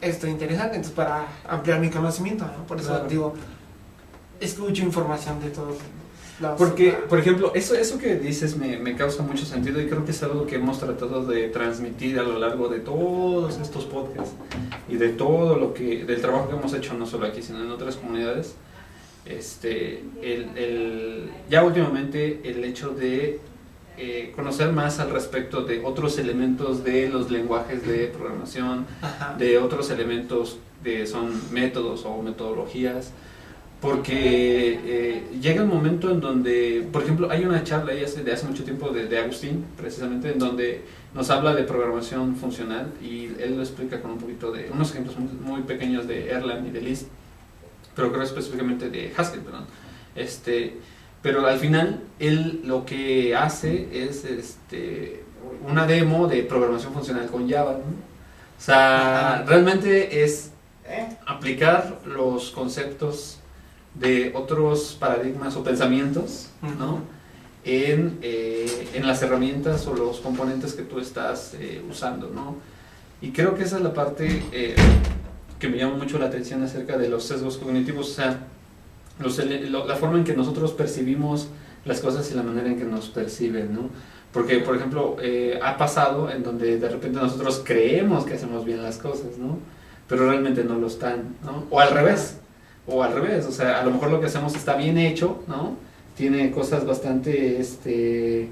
[0.00, 2.64] esto es interesante, entonces para ampliar mi conocimiento, ¿no?
[2.66, 3.08] Por eso Claro.
[3.08, 3.34] digo,
[4.40, 5.76] escucho información de todos.
[6.56, 10.12] Porque, por ejemplo, eso, eso que dices me, me causa mucho sentido y creo que
[10.12, 14.34] es algo que hemos tratado de transmitir a lo largo de todos estos podcasts
[14.88, 17.70] y de todo lo que, del trabajo que hemos hecho no solo aquí, sino en
[17.70, 18.54] otras comunidades.
[19.26, 23.40] Este, el, el- ya últimamente el hecho de
[23.98, 29.34] eh, conocer más al respecto de otros elementos de los lenguajes de programación, Ajá.
[29.36, 33.10] de otros elementos de son métodos o metodologías
[33.80, 38.32] porque eh, llega un momento en donde por ejemplo hay una charla ahí hace, de
[38.32, 40.82] hace mucho tiempo de, de Agustín precisamente en donde
[41.14, 45.16] nos habla de programación funcional y él lo explica con un poquito de unos ejemplos
[45.16, 47.08] muy, muy pequeños de Erlang y de Lisp
[47.94, 49.66] pero creo específicamente de Haskell perdón
[50.16, 50.76] este
[51.22, 55.22] pero al final él lo que hace es este
[55.68, 57.78] una demo de programación funcional con Java ¿no?
[57.78, 60.50] o sea realmente es
[60.90, 61.06] ¿Eh?
[61.26, 63.38] aplicar los conceptos
[63.98, 67.00] de otros paradigmas o pensamientos, ¿no?
[67.64, 72.56] En, eh, en las herramientas o los componentes que tú estás eh, usando, ¿no?
[73.20, 74.74] Y creo que esa es la parte eh,
[75.58, 78.38] que me llama mucho la atención acerca de los sesgos cognitivos, o sea,
[79.18, 81.48] los lo- la forma en que nosotros percibimos
[81.84, 83.88] las cosas y la manera en que nos perciben, ¿no?
[84.32, 88.82] Porque, por ejemplo, eh, ha pasado en donde de repente nosotros creemos que hacemos bien
[88.82, 89.58] las cosas, ¿no?
[90.06, 91.64] Pero realmente no lo están, ¿no?
[91.70, 92.36] O al revés,
[92.88, 95.76] o al revés, o sea, a lo mejor lo que hacemos está bien hecho, ¿no?
[96.16, 98.48] Tiene cosas bastante, este,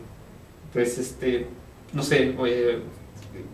[0.72, 1.46] pues, este,
[1.92, 2.78] no sé, eh,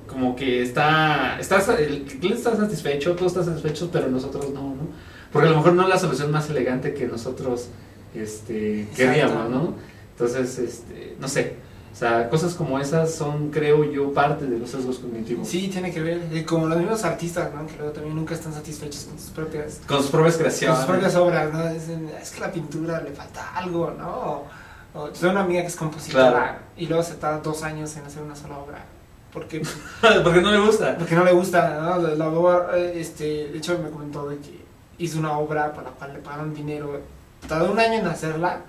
[0.07, 4.89] como que está, estás, el cliente está satisfecho, todos están satisfechos, pero nosotros no, ¿no?
[5.33, 7.69] Porque a lo mejor no es la solución más elegante que nosotros,
[8.15, 9.75] este, queríamos, ¿no?
[10.13, 11.55] Entonces, este, no sé,
[11.93, 15.47] o sea, cosas como esas son, creo yo, parte de los sesgos cognitivos.
[15.47, 16.45] Sí, tiene que ver.
[16.47, 17.67] Como los mismos artistas, ¿no?
[17.67, 20.79] Que luego también nunca están satisfechos con sus propias, Con sus propias con creaciones.
[20.79, 21.73] sus propias obras, ¿no?
[21.73, 24.09] Dicen, es que la pintura le falta algo, ¿no?
[24.11, 24.47] O,
[24.95, 26.59] o tengo una amiga que es compositora Claro.
[26.77, 28.85] y luego se tarda dos años en hacer una sola obra.
[29.33, 29.63] Porque,
[30.25, 30.97] Porque no le gusta.
[30.99, 31.99] porque no le gusta, ¿no?
[31.99, 34.61] La, la obra, eh, este, de hecho me comentó de que
[34.99, 37.01] hizo una obra para la cual le pagaron dinero.
[37.49, 38.61] Tardó un año en hacerla.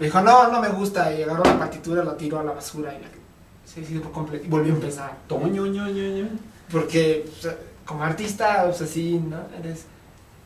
[0.00, 1.14] Pero dijo, no, no me gusta.
[1.14, 3.08] Y agarró la partitura, la tiró a la basura y la
[3.66, 4.46] se hizo por completo.
[4.46, 5.18] Y volvió a empezar.
[5.28, 6.28] Toño, ño, ño, ño.
[6.72, 9.36] Porque pues, como artista, pues así, ¿no?
[9.58, 9.84] Eres...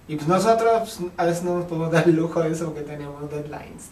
[0.08, 2.80] Y pues nosotros pues, a veces no nos podemos dar el lujo de eso porque
[2.80, 3.90] tenemos deadlines.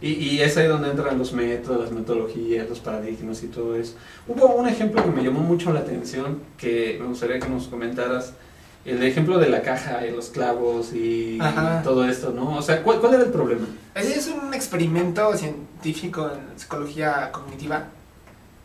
[0.00, 3.96] Y, y es ahí donde entran los métodos, las metodologías, los paradigmas y todo eso.
[4.28, 8.34] Hubo un ejemplo que me llamó mucho la atención, que me gustaría que nos comentaras,
[8.84, 11.82] el ejemplo de la caja y los clavos y Ajá.
[11.82, 12.56] todo esto, ¿no?
[12.56, 13.66] O sea, ¿cuál, cuál era el problema?
[13.94, 17.84] Ese es un experimento científico en psicología cognitiva.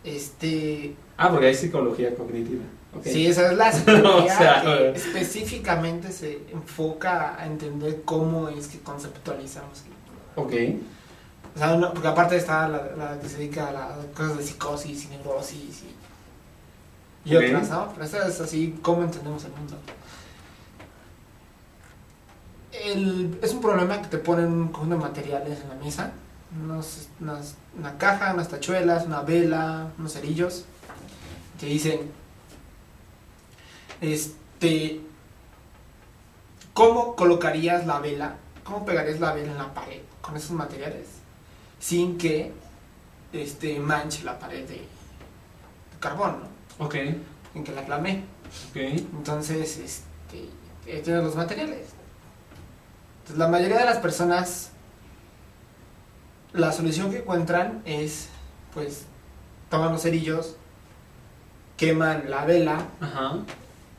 [0.04, 2.64] Este, Ah, porque hay psicología cognitiva.
[3.04, 4.94] Sí, esa es la psicología O sea, que eh.
[4.96, 9.84] específicamente se enfoca a entender cómo es que conceptualizamos.
[10.36, 10.54] Ok.
[11.56, 14.44] O sea, no- porque aparte está la, la que se dedica a las cosas de
[14.44, 15.95] psicosis y neurosis y,
[17.26, 17.92] y otras, ¿no?
[17.94, 19.78] Pero esa es así cómo entendemos el mundo.
[22.72, 26.12] El- es un problema que te ponen un conjunto de materiales en la mesa.
[26.64, 30.64] unos- unas- una caja, unas tachuelas, una vela, unos cerillos.
[31.60, 32.00] Te dicen,
[34.00, 35.02] este,
[36.74, 38.36] ¿cómo colocarías la vela?
[38.64, 41.08] ¿Cómo pegarías la vela en la pared con esos materiales?
[41.80, 42.54] Sin que
[43.34, 44.88] este, manche la pared de, de
[46.00, 46.55] carbón, ¿no?
[46.80, 46.96] Ok.
[47.54, 48.24] Sin que la flamee.
[48.70, 48.76] Ok.
[48.78, 50.50] Entonces, este,
[50.84, 51.88] tienes los materiales.
[53.20, 54.72] Entonces, la mayoría de las personas,
[56.54, 58.30] la solución que encuentran es,
[58.74, 59.06] pues,
[59.70, 60.58] toman los cerillos,
[61.78, 63.40] queman la vela Ajá.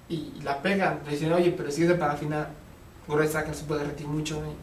[0.09, 1.01] y la pegan.
[1.05, 2.49] Le dicen, oye, pero si es de parafina
[3.09, 4.55] gruesa que no se puede derretir mucho, ¿eh?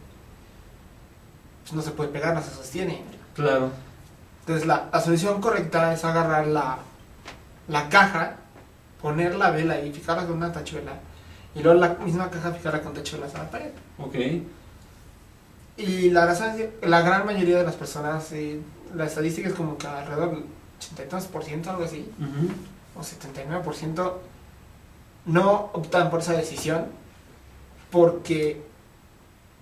[1.64, 3.04] pues no se puede pegar, no se sostiene.
[9.02, 10.94] Poner la vela y fijarla con una tachuela.
[11.56, 13.72] Y luego la misma caja fijarla con tachuelas a la pared.
[14.00, 14.16] Ok.
[15.78, 18.62] Y la razón es que la gran mayoría de las personas, eh,
[18.96, 20.46] la estadística es como que alrededor del
[20.80, 22.10] 82%, algo así,
[22.96, 24.14] o 79%,
[25.26, 26.86] no optan por esa decisión
[27.90, 28.62] porque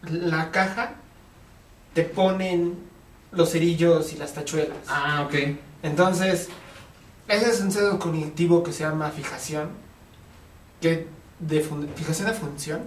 [0.03, 0.95] la caja
[1.93, 2.77] te ponen
[3.31, 4.77] los cerillos y las tachuelas.
[4.87, 5.57] Ah, ok.
[5.83, 6.49] Entonces,
[7.31, 9.69] ese es un sesgo cognitivo que se llama fijación,
[10.81, 11.07] que
[11.39, 11.65] de
[11.95, 12.81] fijación de función.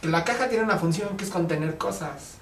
[0.00, 2.34] Que La caja tiene una función que es contener cosas.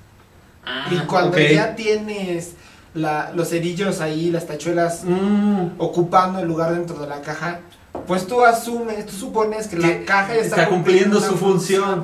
[0.65, 2.53] Ah, y cuando ya tienes
[2.95, 7.61] la- los cerillos ahí, las tachuelas Mm, ocupando el lugar dentro de la caja,
[8.07, 12.03] pues tú asumes, tú supones que, que la caja está, cumpliendo su función.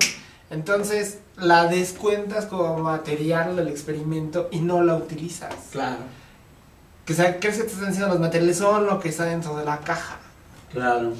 [0.50, 5.54] Entonces la descuentas como material del experimento y no la utilizas.
[5.72, 5.98] Claro,
[7.04, 9.78] Que crees que te están diciendo los materiales son lo que está dentro de la
[9.80, 10.16] caja.
[10.72, 11.12] claro.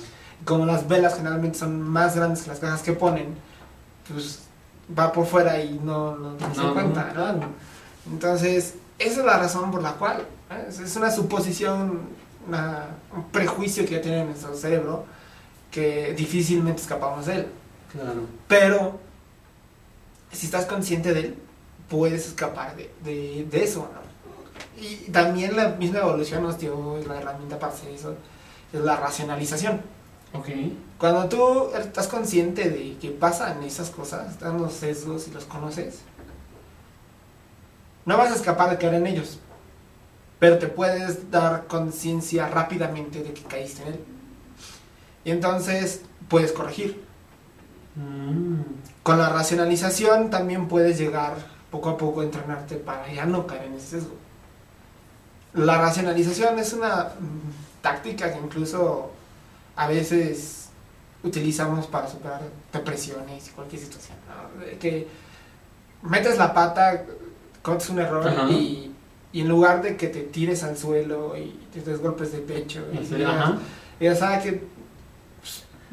[0.45, 3.35] Como las velas generalmente son más grandes que las cajas que ponen,
[4.13, 4.41] pues
[4.99, 7.13] va por fuera y no, no, no se cuenta.
[7.15, 7.41] no.
[8.13, 10.27] Entonces, esa es la razón por la cual.
[10.51, 10.67] ¿eh?
[10.69, 12.01] Es- Es una suposición,
[12.47, 15.07] una- un prejuicio que ya tiene nuestro cerebro
[15.71, 17.47] que difícilmente escapamos de él.
[17.91, 18.21] Claro.
[18.47, 18.99] Pero,
[20.31, 21.39] si estás consciente de él,
[21.89, 23.89] puedes escapar de, de, de eso.
[23.95, 24.04] ¿no?
[24.85, 28.15] Y también la misma evolución nos dio la herramienta para hacer eso,
[28.71, 29.81] es la racionalización.
[30.35, 30.49] Ok.
[30.99, 36.01] Cuando tú estás consciente de que pasan esas cosas, están los sesgos y los conoces,
[38.05, 39.39] no vas a escapar de caer en ellos,
[40.39, 44.01] pero te puedes dar conciencia rápidamente de que caíste en él.
[45.25, 47.03] Y entonces puedes corregir.
[47.95, 48.61] Mm,
[49.03, 51.35] Con la racionalización también puedes llegar
[51.71, 54.25] poco a poco a entrenarte para ya no caer en ese sesgo.
[55.55, 57.11] La racionalización es una
[57.81, 59.11] táctica que incluso
[59.77, 60.69] a veces
[61.23, 64.19] utilizamos para superar depresiones y cualquier situación.
[64.81, 65.09] Que
[66.03, 67.05] metes la pata,
[67.63, 68.51] cometes un error Ajá.
[68.51, 68.95] y,
[69.33, 72.85] y en lugar de que te tires al suelo y te des golpes de pecho
[72.93, 74.67] y así, digas, sabes que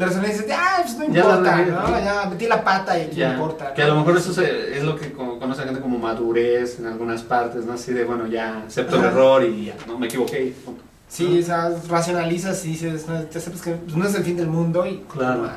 [0.10, 1.72] de dices, ah, pues no Ya importa, regué".
[1.72, 2.00] ¿no?
[2.00, 3.74] Ya metí la pata y Ya, no importa.
[3.74, 3.94] Que a ¿no?
[3.94, 7.22] lo mejor eso se- es lo que co- conoce la gente como madurez en algunas
[7.22, 7.74] partes, ¿no?
[7.74, 10.54] Así de, bueno, ya acepto el error y ya, no me equivoqué.
[10.66, 10.82] punto.
[11.08, 14.38] Sí, o sea, racionalizas y dices, no, te aceptas que pues, no es el fin
[14.38, 15.50] del mundo y Claro.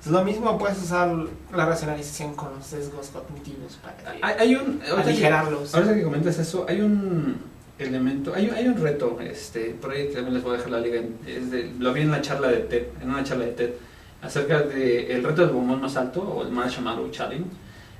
[0.00, 1.14] Es lo mismo, puedes usar
[1.54, 4.80] la racionalización con los sesgos cognitivos para que- Hay, hay un.
[4.80, 5.74] ahorita que- aligerarlos.
[5.74, 7.36] Ahorita que comentas eso, hay un
[7.84, 11.72] elemento, hay, un reto, este, por ahí también les voy a dejar la liga, de-
[11.78, 13.70] lo vi en la charla de TED, en una charla de TED,
[14.22, 17.46] acerca de el reto del bombón más alto, o el Marshmallow Challenge,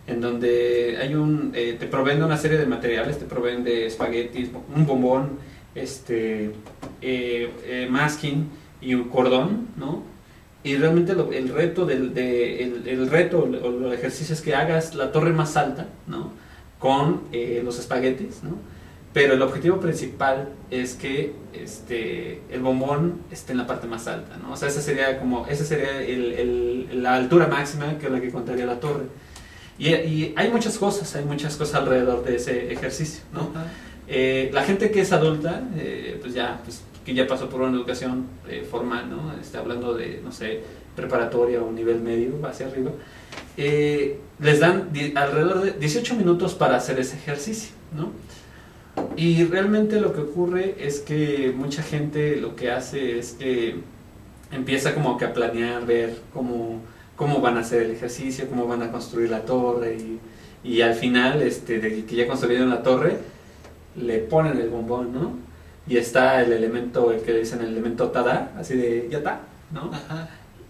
[0.06, 3.86] en donde hay un, eh, te proveen de una serie de materiales, te proveen de
[3.86, 5.38] espaguetis, un bombón,
[5.74, 6.52] este,
[7.00, 8.48] eh, eh, masking
[8.80, 10.02] y un cordón, ¿no?
[10.62, 14.94] Y realmente lo- el reto del de, el, reto o el ejercicio es que hagas
[14.94, 16.32] la torre más alta, ¿no?
[16.78, 17.22] Con
[17.64, 18.58] los espaguetis, ¿no?
[19.12, 24.36] Pero el objetivo principal es que este, el bombón esté en la parte más alta,
[24.36, 24.52] ¿no?
[24.52, 28.20] O sea, ese sería como, esa sería el- el- la altura máxima que es la
[28.20, 29.04] que contaría la torre.
[29.78, 33.50] Y, y hay muchas cosas, hay muchas cosas alrededor de ese ejercicio, ¿no?
[33.54, 33.66] Ajá.
[34.06, 37.76] Eh, la gente que es adulta, eh, pues ya, pues, que ya pasó por una
[37.76, 39.32] educación eh, formal, ¿no?
[39.40, 40.60] Este, hablando de, no sé,
[40.94, 42.90] preparatoria o nivel medio, hacia arriba,
[43.56, 48.12] eh, les dan alrededor de 18 minutos para hacer ese ejercicio, ¿no?
[49.16, 53.76] Y realmente lo que ocurre es que mucha gente lo que hace es que
[54.52, 56.80] empieza como que a planear, ver cómo,
[57.16, 60.20] cómo van a hacer el ejercicio, cómo van a construir la torre y,
[60.62, 63.18] y al final, este, de que ya construyeron la torre,
[63.96, 65.32] le ponen el bombón, ¿no?
[65.88, 69.40] Y está el elemento, el que dicen el elemento tada, así de, ya está,
[69.72, 69.90] ¿no?
[69.92, 70.28] Ajá.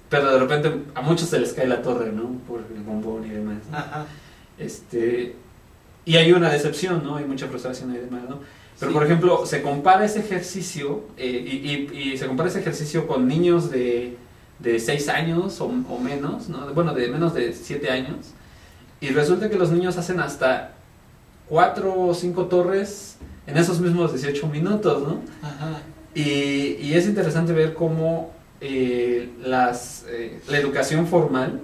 [0.08, 2.30] Pero de repente a muchos se les cae la torre, ¿no?
[2.48, 3.58] Por el bombón y demás.
[3.70, 3.78] ¿no?
[3.78, 4.06] Ajá.
[4.58, 5.36] Este,
[6.04, 7.16] y hay una decepción, ¿no?
[7.16, 8.40] Hay mucha frustración y demás, ¿no?
[8.78, 8.94] Pero, Sí.
[8.94, 13.28] por ejemplo, se compara ese ejercicio eh, y, y- y se compara ese ejercicio con
[13.28, 14.16] niños de,
[14.58, 16.72] de 6 años o, o menos, ¿no?
[16.74, 18.16] Bueno, de menos de 7 años.
[19.00, 20.72] Y resulta que los niños hacen hasta
[21.48, 25.20] 4 o 5 torres en esos mismos 18 minutos, ¿no?
[25.42, 25.82] Ajá.
[26.14, 31.60] Y, y es interesante ver cómo eh, las, eh, la educación formal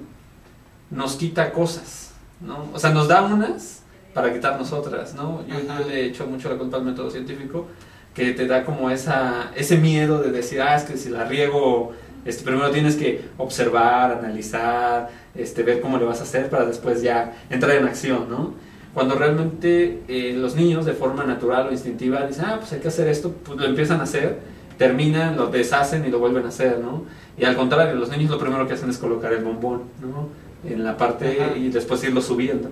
[0.90, 2.68] nos quita cosas, ¿no?
[2.72, 3.83] O sea, nos da unas
[4.16, 5.46] para quitarnos otras, ¿no?
[5.46, 7.66] Yo, yo le he hecho mucho la culpa al método científico,
[8.14, 11.92] que te da como esa, ese miedo de decir, ah, es que si la riego,
[12.24, 17.02] este, primero tienes que observar, analizar, este, ver cómo le vas a hacer para después
[17.02, 18.55] ya entrar en acción, ¿no?
[18.94, 22.88] Cuando realmente eh, los niños de forma natural o instintiva dicen, ah, pues hay que
[22.88, 26.79] hacer esto, pues lo empiezan a hacer terminan, lo deshacen y lo vuelven a hacer,
[26.81, 27.05] ¿no?
[27.38, 30.29] Y al contrario, los niños lo primero que hacen es colocar el bombón, ¿no?
[30.70, 31.57] En la parte Ajá.
[31.57, 32.68] y después irlo subiendo.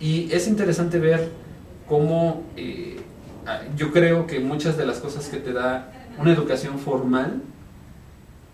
[0.00, 1.30] Y es interesante ver
[1.88, 3.00] cómo eh,
[3.46, 7.42] ah, yo creo que muchas de las cosas que te da una educación formal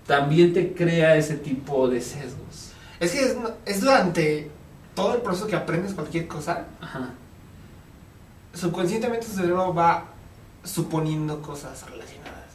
[0.07, 2.73] también te crea ese tipo de sesgos.
[3.01, 4.51] Es que es, es durante
[4.95, 7.11] todo el proceso que aprendes cualquier cosa, Ajá.
[8.53, 10.05] subconscientemente tu cerebro va
[10.63, 12.55] suponiendo cosas relacionadas.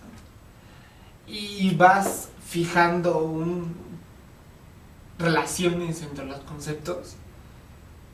[1.27, 1.33] ¿no?
[1.33, 3.75] Y vas fijando un,
[5.19, 7.15] relaciones entre los conceptos,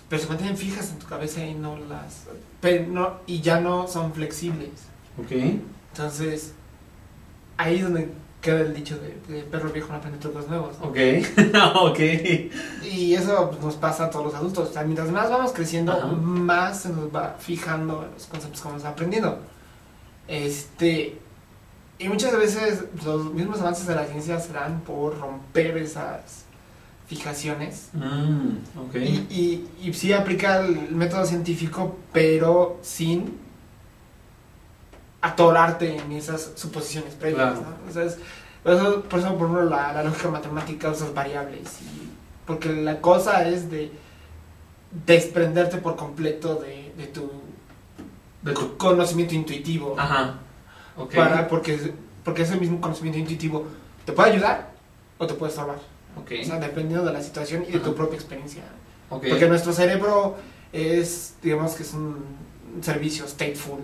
[0.09, 2.25] pero se mantienen fijas en tu cabeza y no las
[2.61, 4.71] pero no, y ya no son flexibles.
[5.19, 5.31] Ok.
[5.91, 6.53] Entonces,
[7.57, 8.09] ahí es donde
[8.41, 10.79] queda el dicho de, de perro viejo no aprende trucos nuevos.
[10.79, 10.87] ¿no?
[10.87, 10.97] Ok.
[11.91, 11.99] ok.
[12.91, 14.69] Y eso pues, nos pasa a todos los adultos.
[14.69, 16.07] O sea, mientras más vamos creciendo, Ajá.
[16.07, 19.39] más se nos va fijando los conceptos que vamos aprendiendo.
[20.27, 21.19] Este,
[21.99, 26.44] y muchas veces los mismos avances de la ciencia se dan por romper esas
[27.07, 27.89] fijaciones.
[27.93, 28.95] Mm.
[28.95, 33.37] Y, y, y sí aplica el método científico, pero sin
[35.21, 37.57] atorarte en esas suposiciones previas.
[37.57, 37.61] Claro.
[37.83, 37.89] ¿no?
[37.89, 38.17] O sea, es-
[38.63, 41.81] por, eso, por eso, por ejemplo, la, la lógica matemática usa variables.
[41.81, 42.09] Y,
[42.47, 43.91] porque la cosa es de
[45.05, 47.29] desprenderte por completo de, de tu
[48.41, 49.95] De tu- conocimiento intuitivo.
[49.97, 50.39] Ajá.
[51.13, 53.65] Para, porque, porque ese mismo conocimiento intuitivo
[54.05, 54.71] te puede ayudar
[55.17, 55.77] o te puede salvar.
[56.17, 56.31] Ok.
[56.41, 58.63] O sea, dependiendo de la situación y de tu propia experiencia.
[59.09, 59.25] ok.
[59.29, 60.35] Porque nuestro cerebro
[60.73, 62.23] es, digamos que es un
[62.81, 63.79] servicio stateful,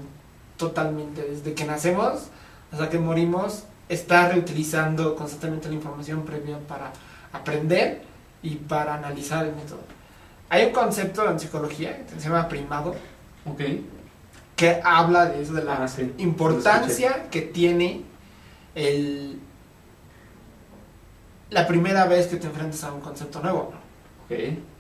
[0.58, 1.22] totalmente.
[1.24, 2.24] Desde que nacemos
[2.72, 6.94] hasta que morimos, está reutilizando constantemente la información previa para
[7.34, 8.04] aprender
[8.42, 9.82] y para analizar el método.
[10.50, 12.96] Hay un concepto en psicología que se llama primado,
[13.46, 13.62] Ok.
[14.56, 16.14] que habla de eso, de la Ah, sí.
[16.20, 18.04] importancia que tiene
[18.76, 19.41] el,
[21.52, 23.72] la primera vez que te enfrentas a un concepto nuevo.
[24.26, 24.36] Ok.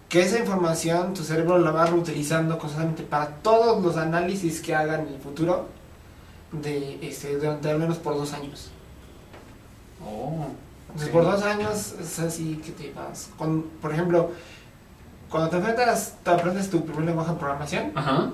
[0.09, 4.95] que esa información tu cerebro la va reutilizando constantemente para todos los análisis que haga
[4.95, 5.67] en el futuro
[6.51, 8.71] de este durante al menos por dos años
[10.03, 10.47] Oh.
[10.87, 14.31] entonces por dos años es así que te vas con por ejemplo
[15.29, 18.31] cuando te enfrentas te aprendes tu primer lenguaje de programación Ajá.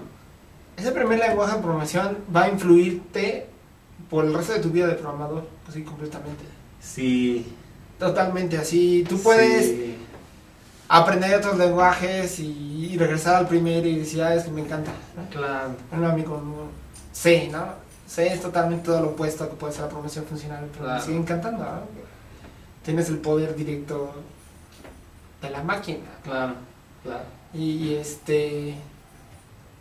[0.78, 3.48] ese primer lenguaje de programación va a influirte
[4.10, 6.44] por el resto de tu vida de programador así completamente
[6.80, 7.46] Sí.
[8.00, 9.98] Totalmente así tú puedes Sí.
[10.90, 14.92] aprender otros lenguajes y, y regresar al primero y decir ah es que me encanta.
[15.32, 15.76] Claro.
[15.92, 16.70] un amigo no,
[17.14, 17.66] C, ¿no?
[18.08, 21.00] C es totalmente todo lo opuesto a que puede ser la programación funcional, pero Claro.
[21.00, 21.82] me sigue encantando, ¿no?
[22.86, 24.14] Tienes el poder directo
[25.42, 26.06] de la máquina.
[26.24, 26.54] Claro.
[27.04, 27.24] Claro.
[27.54, 28.76] Y, y, este.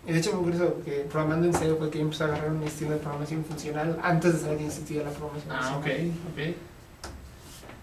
[0.09, 2.51] Y de hecho, me curioso que programando en C fue que yo empecé a agarrar
[2.51, 5.83] un estilo de programación funcional antes de saber que existía la programación Ah, ok.
[5.85, 6.11] funcional.
[6.33, 6.57] Ok.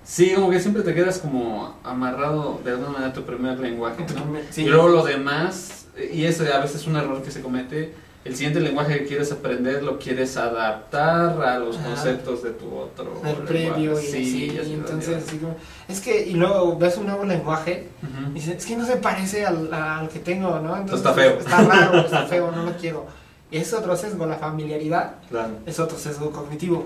[0.05, 4.05] Sí, como que siempre te quedas como amarrado de alguna manera a tu primer lenguaje,
[4.15, 4.37] ¿no?
[4.51, 4.63] Sí.
[4.63, 7.93] Y luego lo demás, y eso a veces es un error que se comete,
[8.25, 13.21] el siguiente lenguaje que quieres aprender lo quieres adaptar a los conceptos de tu otro
[13.25, 14.05] el previo y
[14.47, 15.57] ya se y entonces así como,
[15.89, 18.31] es que y luego ves un nuevo lenguaje Ujú.
[18.31, 20.73] y dices, es que no se parece al, al que tengo, ¿no?
[20.77, 21.37] Entonces Está feo.
[21.37, 23.05] Está raro, está feo, no lo quiero.
[23.51, 25.55] Y es otro sesgo, la familiaridad Claro.
[25.65, 26.85] es otro sesgo cognitivo.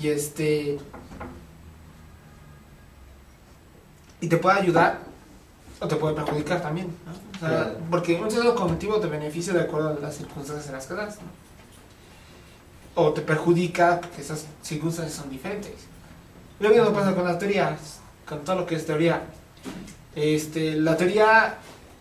[0.00, 0.78] Y este.
[4.20, 4.98] Y te puede ayudar
[5.80, 6.88] o te puede perjudicar también.
[7.06, 7.12] ¿no?
[7.12, 7.78] O sea, Claro.
[7.90, 11.16] Porque un sesgo cognitivo te beneficia de acuerdo a las circunstancias en las que das.
[11.16, 13.02] ¿no?
[13.02, 15.74] O te perjudica porque esas circunstancias son diferentes.
[16.58, 19.22] Lo mismo pasa con las teorías, con todo lo que es teoría.
[20.16, 21.58] Este, la teoría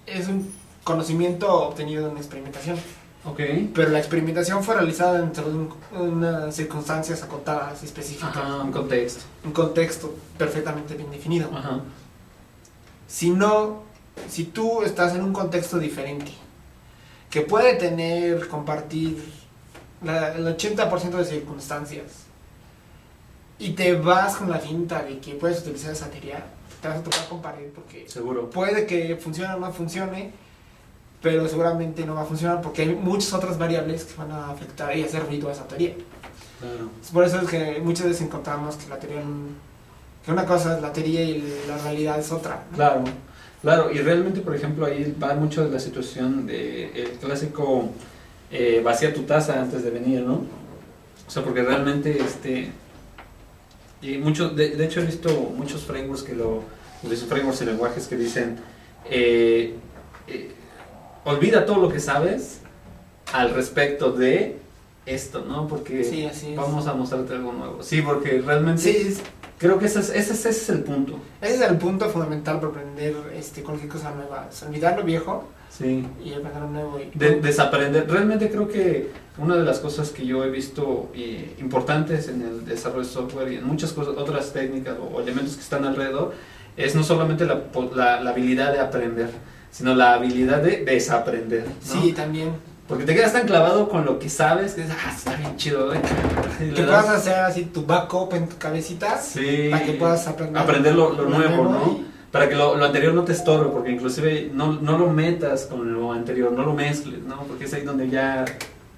[0.08, 0.52] es un
[0.84, 2.78] conocimiento obtenido en experimentación.
[3.26, 3.42] Ok.
[3.76, 8.72] Pero la experimentación fue realizada dentro de un- unas circunstancias acotadas y específicas, Ajá, un
[8.72, 9.24] contexto.
[9.44, 11.50] un contexto perfectamente bien definido.
[11.54, 11.82] Ajá.
[13.08, 13.84] Si no,
[14.30, 16.32] si tú estás en un contexto diferente,
[17.30, 19.24] que puede tener, compartir
[20.04, 22.06] la- el 80% de circunstancias,
[23.60, 26.46] y te vas con la finta de que puedes utilizar esa teoría,
[26.82, 28.50] te vas a tocar comparar porque Seguro.
[28.50, 30.32] puede que funcione o no funcione,
[31.22, 34.96] pero seguramente no va a funcionar porque hay muchas otras variables que van a afectar
[34.96, 35.96] y hacer ruido a esa teoría.
[36.60, 36.90] Claro.
[37.12, 39.24] Por eso es que muchas veces encontramos que la teoría,
[40.28, 42.66] que una cosa es la teoría y la realidad es otra.
[42.76, 43.06] Claro,
[43.62, 47.92] claro, y realmente, por ejemplo, ahí va mucho de la situación de el clásico
[48.52, 50.44] eh, vacía tu taza antes de venir, ¿no?
[51.26, 52.72] O sea, porque realmente, este,
[54.02, 56.62] y muchos, de, hecho he visto muchos frameworks que lo,
[57.10, 58.58] esos frameworks y lenguajes que dicen,
[59.10, 59.76] eh,
[60.28, 60.52] eh,
[61.24, 62.60] olvida todo lo que sabes
[63.32, 64.58] al respecto de
[65.08, 65.68] esto, ¿no?
[65.68, 67.82] Porque Sí, así vamos a mostrarte algo nuevo.
[67.82, 69.18] Sí, porque realmente Sí,
[69.58, 71.18] creo que ese es, ese, es- ese es el punto.
[71.42, 74.48] ese es el punto fundamental para aprender este, cualquier cosa nueva.
[74.52, 76.06] Es olvidar lo viejo Sí.
[76.24, 77.00] y aprender lo nuevo.
[77.00, 78.10] Y, De- desaprender.
[78.10, 82.66] Realmente creo que una de las cosas que yo he visto eh, importantes en el
[82.66, 86.34] desarrollo de software y en muchas cosas, otras técnicas o, elementos que están alrededor,
[86.76, 87.62] es no solamente la,
[87.96, 89.30] la- la habilidad de aprender,
[89.72, 91.66] sino la habilidad de desaprender.
[91.66, 92.02] ¿no?
[92.02, 92.50] Sí, también.
[92.88, 95.94] Porque te quedas tan clavado con lo que sabes que dices, ah, está bien chido.
[95.94, 96.00] ¿eh?".
[96.62, 99.68] Y Que puedas das- hacer así tu backup en tu cabecita Sí.
[99.70, 101.98] para que puedas aprender, Aprender lo, lo nuevo, ¿no?
[102.00, 105.64] y- Para que lo, lo anterior no te estorbe, porque inclusive no, no lo metas
[105.66, 107.42] con lo anterior, no lo mezcles, ¿no?
[107.44, 108.44] Porque es ahí donde ya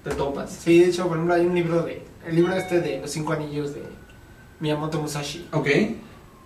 [0.04, 0.52] te topas.
[0.52, 2.04] Sí, de hecho, por ejemplo, hay un libro de.
[2.28, 3.84] El libro este de Los Cinco Anillos de
[4.60, 5.66] Miyamoto Musashi, Ok,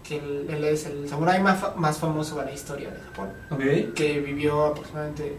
[0.04, 3.94] que él, él es el samurái más, más famoso de la historia de Japón, ok.
[3.96, 5.38] que vivió aproximadamente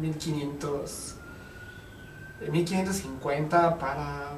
[0.00, 1.11] 1500.
[2.44, 4.30] De 1550 para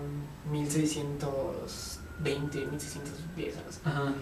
[0.51, 3.57] 1620, 1610.
[3.57, 3.81] algo así.
[3.85, 4.13] Ajá.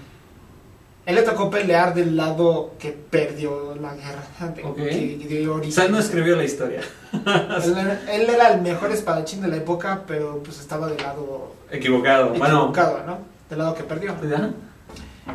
[1.05, 4.23] Él le tocó pelear del lado que perdió la guerra,
[4.55, 6.81] de- que, que dio O sea, él no escribió la historia.
[7.13, 11.55] Él, era- él era el mejor espadachín de la época, pero pues estaba del lado
[11.73, 12.29] Equivocado.
[12.31, 12.45] Bueno.
[12.71, 13.19] equivocado, ¿no?
[13.51, 14.13] Del lado que perdió.
[14.13, 14.51] Ajá.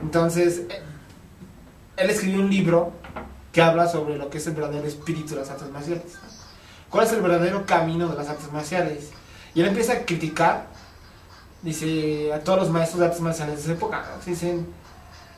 [0.02, 0.62] Entonces,
[1.98, 2.94] él escribió un libro
[3.52, 6.18] que habla sobre lo que es el verdadero espíritu de las artes marciales.
[6.90, 9.10] ¿Cuál es el verdadero camino de las artes marciales?
[9.54, 10.68] Y él empieza a criticar,
[11.62, 14.06] dice, a todos los maestros de artes marciales de esa época.
[14.26, 14.68] Dicen,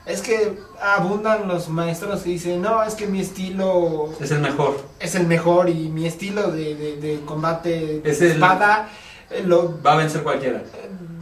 [0.06, 4.82] es que abundan los maestros que dicen, no, es que mi estilo Es el mejor.
[5.00, 8.89] es el mejor y mi estilo de, de- de combate de Es espada
[9.30, 10.64] eh, lo, Va a vencer cualquiera.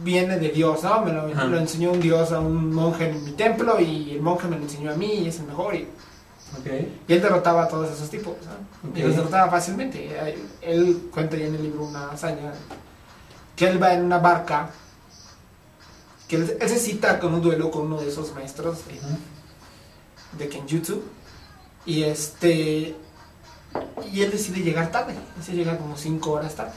[0.02, 1.02] viene de Dios, ¿no?
[1.02, 4.48] Me lo, lo enseñó un Dios a un monje en mi templo y el monje
[4.48, 5.74] me lo enseñó a mí y es el mejor.
[5.74, 5.86] Y,
[7.06, 8.34] Y él derrotaba a todos esos tipos.
[8.94, 10.08] Y los derrotaba fácilmente.
[10.18, 12.52] Él, él cuenta ya en el libro una hazaña
[13.56, 14.70] que él va en una barca,
[16.28, 19.00] que él, él se cita con un duelo con uno de esos maestros de,
[20.38, 21.02] de Kenjutsu
[21.84, 22.94] y este
[24.12, 26.72] y él decide llegar tarde, decide llegar como 5 horas tarde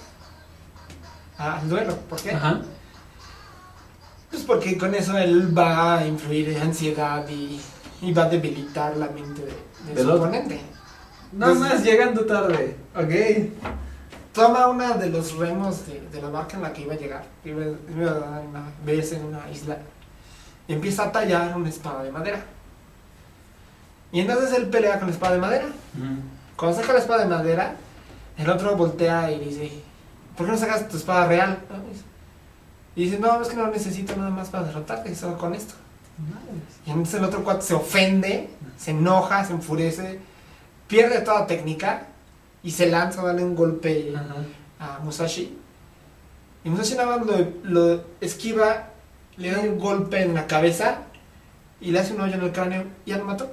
[1.37, 2.31] al duelo, ¿por qué?
[2.31, 2.61] Ajá.
[4.29, 7.59] Pues porque con eso él va a influir en ansiedad y,
[8.01, 9.53] y va a debilitar la mente de,
[9.87, 10.59] de Del su oponente.
[11.33, 12.75] Nada Pues- más llegando tarde.
[12.95, 13.49] Ok.
[14.33, 17.23] Toma una de los remos de, de la barca en la que iba a llegar,
[17.43, 19.77] iba, iba a dar una vez en una isla,
[20.69, 22.41] y empieza a tallar una espada de madera.
[24.13, 25.65] Y entonces él pelea con la espada de madera.
[26.55, 27.75] Cuando saca la espada de madera,
[28.37, 29.69] el otro voltea y dice,
[30.37, 31.57] ¿por qué no sacas tu espada real?
[32.95, 35.73] Y dice, no, es que no lo necesito nada más para derrotarte, solo con esto.
[36.85, 40.19] Y entonces el otro cuate se ofende, se enoja, se enfurece,
[40.87, 42.07] pierde toda técnica
[42.63, 44.95] y se lanza a darle un golpe Ajá.
[44.95, 45.57] a Musashi.
[46.63, 48.89] Y Musashi nada más lo, lo esquiva,
[49.37, 50.99] le da un golpe en la cabeza
[51.79, 53.51] y le hace un hoyo en el cráneo y ya lo mató.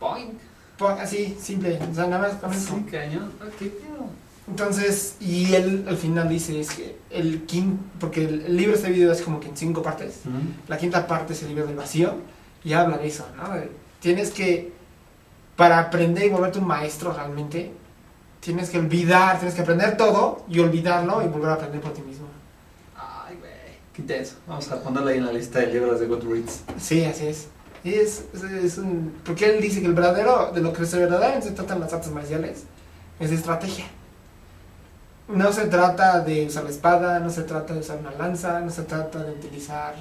[0.00, 0.38] Boing.
[0.76, 2.74] Po- Así, simple, o sea, nada más con eso.
[2.74, 3.32] Sí, cañón.
[3.40, 3.68] Ok, tío.
[4.52, 9.10] Entonces, y él al final dice, es que el quinto, porque el, libro, este video
[9.10, 10.20] es como que en cinco partes.
[10.68, 12.16] La quinta parte es el libro del vacío
[12.62, 13.44] y habla de eso, ¿no?
[13.98, 14.70] Tienes que,
[15.56, 17.72] para aprender y volverte un maestro realmente,
[18.40, 22.02] tienes que olvidar, tienes que aprender todo y olvidarlo y volver a aprender por ti
[22.02, 22.26] mismo.
[22.94, 23.52] Ay, güey.
[23.94, 24.34] Qué intenso.
[24.46, 26.60] Vamos a ponerla ahí en la lista de libros de Goodreads.
[26.78, 27.48] Sí, así es.
[27.84, 30.98] Y es, es, es un, porque él dice que el verdadero, de lo que se
[30.98, 32.64] verdaderamente se tratan las artes marciales,
[33.18, 33.86] es de estrategia.
[35.28, 38.70] No se trata de usar la espada, no se trata de usar una lanza, no
[38.70, 39.94] se trata de utilizar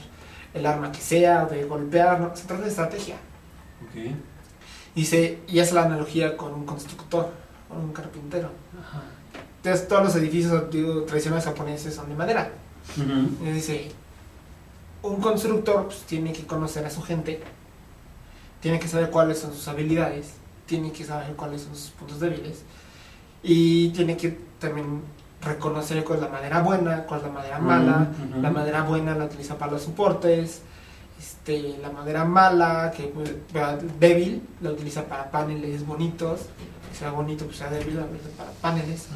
[0.54, 3.16] el arma que sea, de golpear, no, se trata de estrategia.
[3.84, 4.16] Ok.
[4.96, 7.32] Dice, y hace la analogía con un constructor,
[7.70, 8.50] con un carpintero.
[8.80, 9.04] Ajá.
[9.58, 12.52] Entonces todos los edificios antiguos, tradicionales japoneses son de madera.
[12.98, 13.46] Ujú.
[13.46, 13.92] Y dice,
[15.04, 17.42] un constructor pues, tiene que conocer a su gente,
[18.60, 20.34] tiene que saber cuáles son sus habilidades,
[20.66, 22.64] tiene que saber cuáles son sus puntos débiles
[23.44, 25.02] y tiene que también
[25.42, 28.08] reconocer cuál es la madera buena, cuál es la madera mala.
[28.42, 30.62] La madera buena la utiliza para los soportes,
[31.20, 33.32] este, la madera mala, que pues,
[34.00, 36.42] débil, la utiliza para paneles bonitos,
[36.90, 39.08] que sea bonito, pues sea débil, la utiliza para paneles.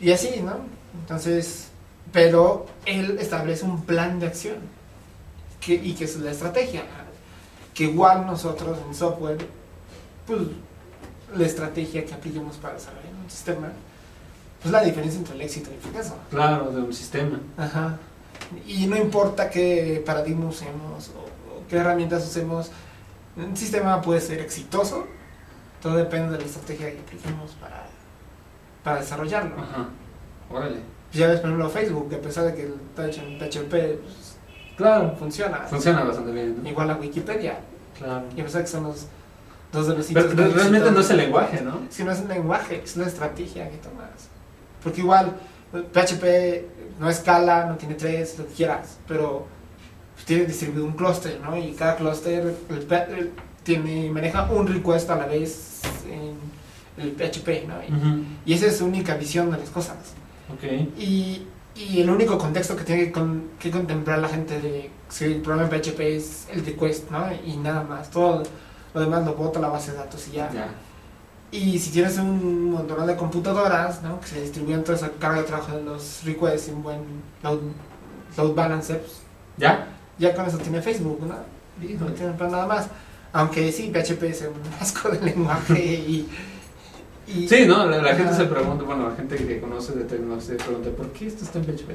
[0.00, 0.56] Y así, ¿no?
[1.00, 1.68] Entonces,
[2.12, 4.56] pero él establece un plan de acción
[5.60, 6.82] que, y que es la estrategia.
[7.72, 9.38] Que igual nosotros en software,
[10.26, 10.40] pues
[11.34, 13.68] la estrategia que apliquemos para desarrollar un sistema,
[14.64, 16.16] pues la diferencia entre el éxito y el fracaso.
[16.30, 17.38] Claro, de un sistema.
[17.58, 17.98] Ajá.
[18.66, 21.20] Y no importa qué paradigma usemos o,
[21.58, 22.70] o qué herramientas usemos,
[23.36, 25.06] un sistema puede ser exitoso,
[25.82, 27.84] todo depende de la estrategia que apliquemos para,
[28.82, 29.54] para desarrollarlo.
[29.60, 29.88] Ajá.
[30.50, 30.78] Órale.
[31.12, 34.36] ya ves, por ejemplo, Facebook, que a pesar de que en PHP, pues,
[34.78, 35.14] Claro.
[35.18, 35.58] funciona.
[35.68, 36.68] Funciona bastante bien, ¿no?
[36.68, 37.58] Igual a Wikipedia.
[37.98, 38.24] Claro.
[38.34, 39.06] Y a pesar de que son los
[39.72, 41.80] dos de los sitios Pero, más pero realmente no es el lenguaje, ¿no?
[41.94, 44.30] Que no es un lenguaje, es una estrategia que tomas.
[44.84, 45.32] Porque igual,
[45.72, 46.64] PHP
[47.00, 49.46] no escala, no tiene tres, lo que quieras, pero
[50.26, 51.56] tiene distribuido un clúster, ¿no?
[51.56, 52.54] Y cada clúster
[53.64, 56.34] tiene, maneja un request a la vez en
[57.02, 57.74] el PHP, ¿no?
[58.46, 59.96] Y, esa es su única visión de las cosas.
[60.52, 60.62] Ok.
[60.98, 65.24] Y, y el único contexto que tiene que, con- que contemplar la gente de si
[65.24, 67.26] el programa en PHP es el request, ¿no?
[67.44, 68.10] Y nada más.
[68.10, 68.42] Todo
[68.92, 70.50] lo demás lo bota a la base de datos y ya.
[70.52, 70.68] Ya.
[71.54, 74.18] Y si tienes un montón de computadoras, ¿no?
[74.20, 76.98] Que se distribuyen toda esa carga de trabajo de los requests y un buen
[77.44, 77.60] load,
[78.36, 79.20] load balancer, pues,
[79.56, 79.86] ¿Ya?
[80.18, 81.36] ya con eso tiene Facebook, ¿no?
[81.86, 82.88] Y no tiene para nada más.
[83.32, 86.28] Aunque sí, PHP es un asco de lenguaje y...
[87.28, 87.86] y Sí, ¿no?
[87.86, 91.12] La, la gente se pregunta, bueno, la gente que conoce de tecnología se pregunta, ¿por
[91.12, 91.90] qué esto está en PHP?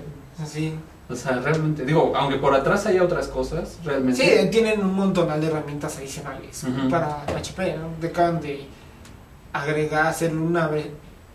[0.47, 0.73] Sí.
[1.09, 4.23] O sea, realmente, digo, aunque por atrás haya otras cosas, realmente...
[4.23, 6.87] Sí, tienen un montón de herramientas adicionales Ujú.
[6.87, 7.99] para PHP, ¿no?
[7.99, 8.78] De acaban de
[9.53, 10.69] agregar, hacer una,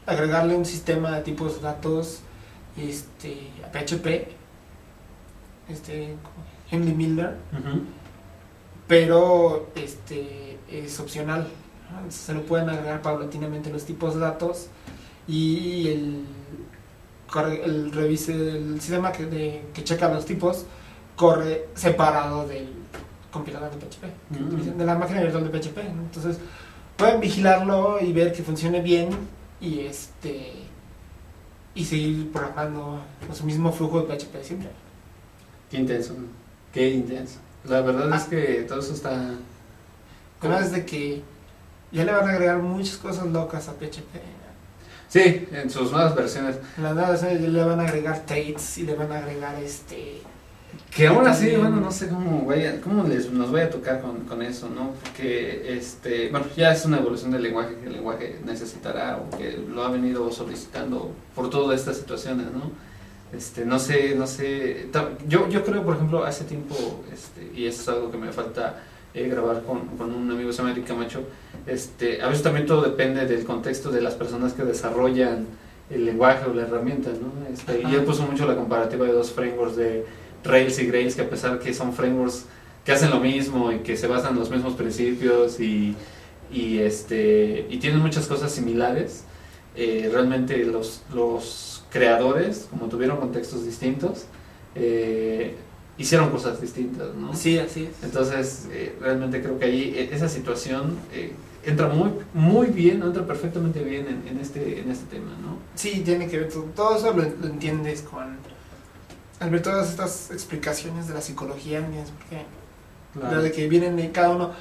[0.06, 2.20] agregarle un sistema de tipos de datos
[2.76, 4.28] este, a PHP,
[5.68, 6.14] este,
[6.70, 7.36] Henry Miller,
[8.86, 11.46] pero este, es opcional.
[12.08, 14.66] Se lo pueden agregar paulatinamente los tipos de datos
[15.28, 16.24] y el,
[17.64, 20.66] el revise el sistema que, de- que checa los tipos
[21.16, 22.68] corre separado del
[23.30, 24.78] compilador de PHP, Mm.
[24.78, 25.76] de la máquina virtual de PHP.
[25.94, 26.02] ¿no?
[26.02, 26.38] Entonces
[27.04, 29.10] pueden vigilarlo y ver que funcione bien
[29.60, 30.52] y este
[31.74, 33.00] y seguir programando
[33.32, 34.68] su mismo flujo de PHP siempre.
[35.70, 36.14] Qué intenso.
[36.72, 37.38] Qué intenso.
[37.64, 38.16] La verdad Ah.
[38.16, 39.34] es que todo eso está...
[40.40, 41.22] Además de que
[41.90, 44.20] ya le van a agregar muchas cosas locas a PHP.
[45.08, 46.56] Sí, en sus nuevas versiones.
[46.76, 50.22] En las nuevas versiones le van a agregar tates y le van a agregar este.
[50.94, 54.20] Que aún así, bueno, no sé cómo, vaya, cómo les, nos vaya a tocar con,
[54.20, 54.92] con eso, ¿no?
[55.02, 59.52] Porque, este, bueno, ya es una evolución del lenguaje que el lenguaje necesitará o que
[59.52, 62.70] lo ha venido solicitando por todas estas situaciones, ¿no?
[63.36, 64.88] Este, no sé, no sé,
[65.26, 66.76] yo, yo creo, por ejemplo, hace tiempo,
[67.12, 70.58] este, y eso es algo que me falta eh, grabar con, con un amigo se
[70.58, 71.22] llama Eric Camacho,
[71.66, 75.46] este, a veces también todo depende del contexto de las personas que desarrollan
[75.90, 77.52] el lenguaje o la herramienta, ¿no?
[77.52, 80.04] Este, y él puso mucho la comparativa de dos frameworks de
[80.44, 82.44] Rails y Grails, que a pesar que son frameworks
[82.84, 85.96] que hacen lo mismo y que se basan en los mismos principios y,
[86.52, 89.24] y, este, y tienen muchas cosas similares,
[89.74, 94.26] eh, realmente los, los creadores, como tuvieron contextos distintos,
[94.74, 95.54] eh,
[95.96, 97.34] hicieron cosas distintas, ¿no?
[97.34, 98.04] Sí, así es.
[98.04, 101.32] Entonces, eh, realmente creo que ahí eh, esa situación eh,
[101.64, 105.58] entra muy, muy bien, entra perfectamente bien en, en este, en este tema, ¿no?
[105.74, 106.64] Sí, tiene que ver todo.
[106.76, 108.36] Todo eso lo, lo entiendes con.
[109.44, 112.46] Al ver todas estas explicaciones de la psicología, entiendes por qué.
[113.34, 114.52] Lo de que vienen de cada uno.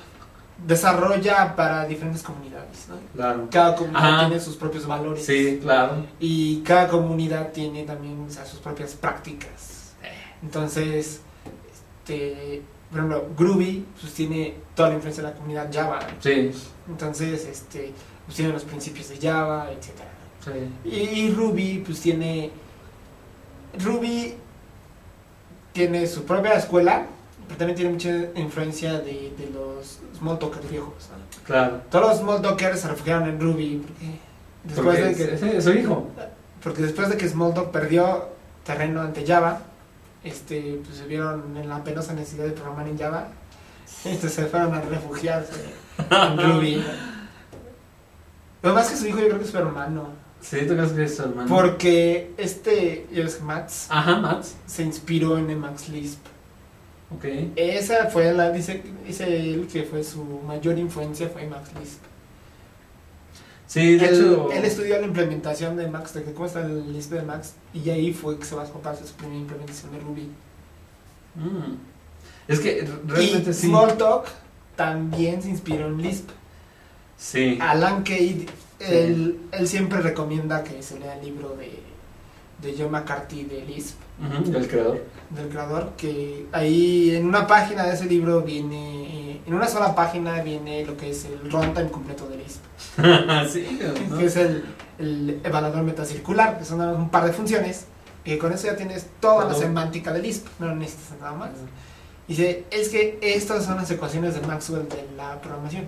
[0.68, 2.98] Desarrolla para diferentes comunidades, ¿no?
[3.16, 3.48] claro.
[3.50, 4.28] Cada comunidad Ajá.
[4.28, 5.26] tiene sus propios valores.
[5.26, 6.06] Sí, claro.
[6.20, 9.94] Y cada comunidad tiene también o sea, sus propias prácticas.
[10.42, 11.22] Entonces,
[12.04, 16.00] este, por ejemplo, Groovy pues, tiene toda la influencia de la comunidad Java.
[16.20, 16.52] Sí,
[16.90, 17.94] Entonces, este,
[18.26, 19.92] pues, tiene los principios de Java, etc.
[20.44, 20.90] sí.
[20.90, 22.52] Y, y Ruby, pues tiene.
[23.82, 24.36] Ruby
[25.74, 27.06] tiene su propia escuela,
[27.48, 28.10] pero también tiene mucha
[28.40, 30.94] influencia de, de los Smalltalkers viejos.
[31.12, 31.44] ¿no?
[31.46, 31.82] Claro.
[31.90, 34.20] Todos los Smalltalkers se refugiaron en Ruby porque
[34.64, 35.34] después Porque de que.
[35.36, 36.08] es, es su hijo.
[36.64, 38.30] Porque después de que Smalltalk perdió
[38.64, 39.62] terreno ante Java,
[40.24, 43.28] este, pues se vieron en la penosa necesidad de programar en Java.
[44.06, 45.74] Entonces se fueron a refugiarse
[46.10, 46.86] en Ruby.
[48.62, 50.08] Lo más que su hijo, yo creo que es su hermano.
[50.44, 51.48] Sí, es su hermano.
[51.48, 54.56] Porque este, yo es Mats, Ajá, Mats.
[54.66, 56.20] se inspiró en Emacs Lisp.
[57.16, 57.26] Ok.
[57.56, 62.00] Esa fue la, dice, dice él que fue su mayor influencia fue Emacs Lisp.
[63.68, 64.52] Sí, de él, hecho.
[64.52, 67.90] él estudió la implementación de Max, de que cómo está el Lisp de Max, y
[67.90, 70.30] ahí fue que se basó para hacer su primera implementación de Ruby.
[71.36, 71.76] Mm.
[72.48, 73.68] Es que realmente y sí.
[73.68, 74.26] Smalltalk
[74.76, 76.30] también se inspiró en Lisp.
[77.18, 77.58] Sí.
[77.62, 78.46] Alan Kay,
[78.90, 81.80] él, él siempre recomienda que se lea el libro de,
[82.62, 85.04] de John McCarthy de Lisp, Ujú, el creador.
[85.32, 90.42] del creador, que ahí en una página de ese libro viene, en una sola página
[90.42, 92.62] viene lo que es el runtime completo de Lisp.
[93.52, 93.80] sí,
[94.10, 94.18] ¿no?
[94.18, 94.64] que es el,
[95.00, 97.86] el evaluador metacircular, que son un par de funciones,
[98.26, 101.50] y con eso ya tienes toda la semántica de Lisp, no necesitas nada más.
[102.28, 105.88] Dice, es que estas son las ecuaciones de Maxwell de la programación.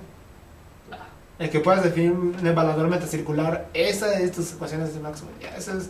[1.38, 5.33] El que puedas definir un evaluador metacircular, esa es tus ecuaciones de Maxwell.
[5.57, 5.89] Eso es,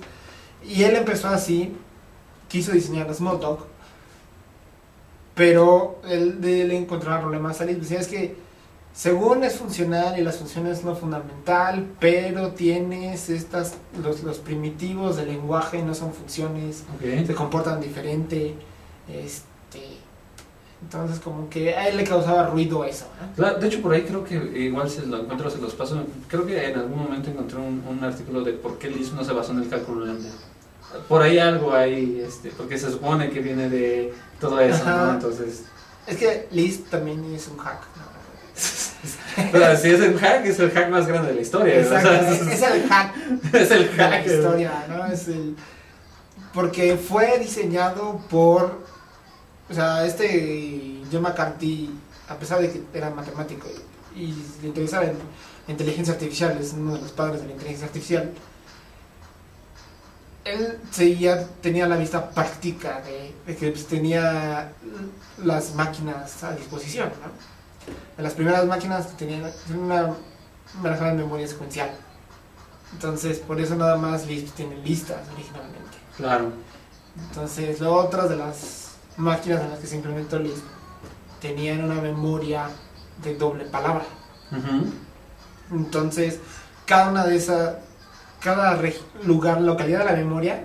[0.67, 1.75] Y él empezó así,
[2.47, 3.59] quiso diseñar Smalltalk,
[5.35, 8.35] pero él, él encontraba problemas al Decía, es que
[8.93, 15.27] según es funcional y las funciones no fundamental, pero tienes estas, los, los primitivos del
[15.27, 17.27] lenguaje no son funciones, Ok.
[17.27, 18.55] se comportan diferente,
[19.09, 19.81] este,
[20.81, 23.07] entonces como que a él le causaba ruido eso,
[23.37, 23.53] ¿no?
[23.55, 26.03] De hecho, por ahí creo que igual se lo encuentro, se los paso.
[26.27, 29.33] Creo que en algún momento encontré un, un artículo de por qué Lisp no se
[29.33, 30.29] basó en el cálculo lambda.
[31.09, 35.05] Por ahí algo hay, este, porque se supone que viene de todo eso, Ajá.
[35.05, 35.11] ¿no?
[35.13, 35.63] Entonces,
[36.07, 38.15] Es que Lisp también es un hack, ¿no?
[39.51, 41.81] pero si es el hack, es el hack más grande de la historia.
[41.81, 41.85] ¿no?
[41.87, 43.15] O sea, Exacto, es el hack
[43.53, 44.25] es el de la hack.
[44.27, 45.05] historia, ¿no?
[45.07, 45.55] Es el...
[46.53, 48.85] Porque fue diseñado por,
[49.69, 51.89] o sea, este John McCarthy,
[52.27, 53.67] a pesar de que era matemático
[54.15, 55.17] y le interesaba en
[55.67, 58.31] inteligencia artificial, es uno de los padres de la inteligencia artificial,
[60.43, 64.71] él seguía, tenía la vista práctica de, de que pues, tenía
[65.43, 67.31] las máquinas a disposición, ¿no?
[68.17, 70.13] De las primeras máquinas tenían una
[70.81, 71.91] manejaban memoria secuencial.
[72.93, 75.97] Entonces, por eso nada más Lisp tiene listas originalmente.
[76.17, 76.51] Claro.
[77.29, 78.84] Entonces, lo otras de las
[79.17, 80.63] máquinas en las que se implementó Lisp
[81.41, 82.67] tenían una memoria
[83.23, 84.05] de doble palabra.
[85.71, 86.39] Entonces,
[86.85, 87.75] cada una de esas,
[88.41, 88.79] cada
[89.23, 90.63] lugar, localidad de la memoria,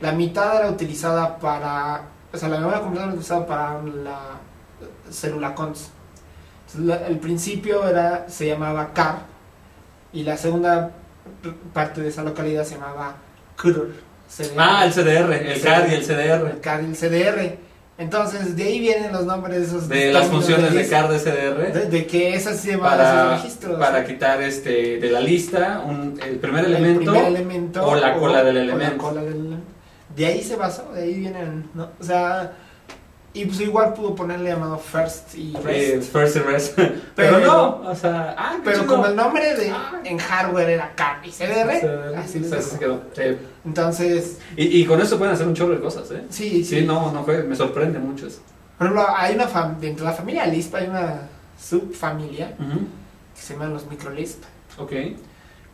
[0.00, 4.20] la mitad era utilizada para, o sea, la memoria completa era utilizada para la
[5.10, 5.90] célula cons.
[6.66, 9.22] Entonces, la- el principio era, se llamaba car,
[10.12, 10.90] y la segunda
[11.74, 13.14] parte de esa localidad se llamaba
[13.60, 13.92] CUR.
[14.28, 14.54] CDR.
[14.58, 16.50] Ah, el CDR, el CAD y el CDR.
[16.50, 17.58] El CAR y el CDR.
[17.98, 21.72] Entonces, de ahí vienen los nombres de esos De las funciones de de CDR.
[21.72, 23.78] de, de que esas llevan esos para, registros.
[23.80, 28.14] para quitar este de la lista un, el primer el elemento, primer elemento o la
[28.14, 28.98] cola del o elemento.
[28.98, 29.64] cola del elemento.
[30.14, 31.90] De ahí se basó, de ahí vienen, ¿no?
[32.00, 32.52] O sea,
[33.34, 35.60] y pues igual pudo ponerle llamado first y eh,
[35.98, 36.12] rest.
[36.12, 36.72] first and rest.
[36.76, 39.92] pero, Pero- no, o sea, ah, pero como el nombre de Ah.
[40.04, 43.02] en hardware era CAR y CDR, CDR, así se quedó.
[43.14, 43.22] Sí.
[43.68, 46.24] Entonces, Y, y con eso pueden hacer un chorro de cosas, ¿eh?
[46.30, 46.80] sí, sí.
[46.80, 48.40] Sí, no, no fue, me sorprende mucho eso.
[48.78, 51.28] Por ejemplo, hay una fam- dentro de la familia Lisp hay una
[51.60, 52.56] subfamilia
[53.34, 54.42] que se llama los microlisp.
[54.78, 54.92] Ok.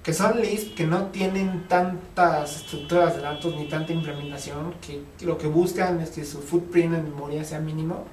[0.03, 5.39] que son Lisp que no tienen tantas estructuras de datos ni tanta implementación, que lo
[5.39, 8.05] que buscan es que su footprint en memoria sea mínimo.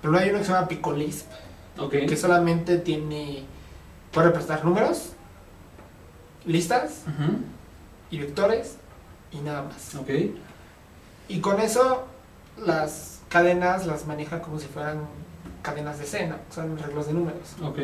[0.00, 1.26] Pero luego hay uno que se llama PicoLisp,
[1.78, 1.90] Ok.
[2.08, 3.44] que solamente tiene,
[4.12, 5.12] puede representar números,
[6.44, 7.32] listas Ujú.
[8.10, 8.76] Y vectores
[9.32, 9.94] y nada más.
[9.94, 10.10] Ok.
[11.28, 12.04] Y con eso
[12.64, 15.06] las cadenas las maneja como si fueran
[15.62, 16.36] cadenas de ¿no?
[16.50, 17.56] son reglas de números.
[17.62, 17.78] Ok.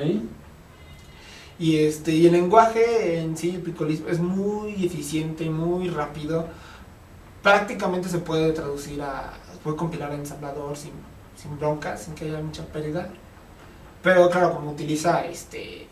[1.58, 6.48] Y este y el lenguaje en sí, el Picolisp, es muy eficiente, muy rápido.
[7.42, 9.34] Prácticamente se puede traducir a.
[9.52, 10.92] se puede compilar a ensamblador sin,
[11.36, 13.08] sin broncas, sin que haya mucha pérdida.
[14.02, 15.86] Pero claro, como utiliza este.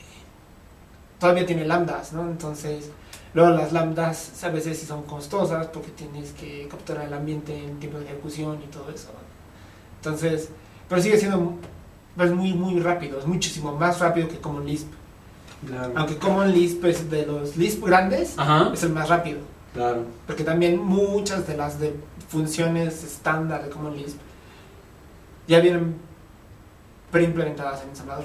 [1.18, 2.22] todavía tiene lambdas, ¿no?
[2.22, 2.91] Entonces.
[3.35, 7.78] Luego las lambdas a veces sí son costosas porque tienes que capturar el ambiente en
[7.80, 9.11] tiempo de ejecución y todo eso.
[9.97, 10.51] Entonces,
[10.89, 11.55] pero sigue siendo
[12.16, 14.89] pues, muy, muy rápido, es muchísimo más rápido que Common Lisp.
[15.66, 15.93] Claro.
[15.97, 18.70] Aunque Common Lisp es de los Lisp grandes, Ajá.
[18.74, 19.39] es el más rápido.
[19.72, 20.05] Claro.
[20.26, 21.95] Porque también muchas de las de
[22.28, 24.18] funciones estándar de Common Lisp
[25.47, 25.97] ya vienen
[27.11, 28.24] preimplementadas en ensamblador.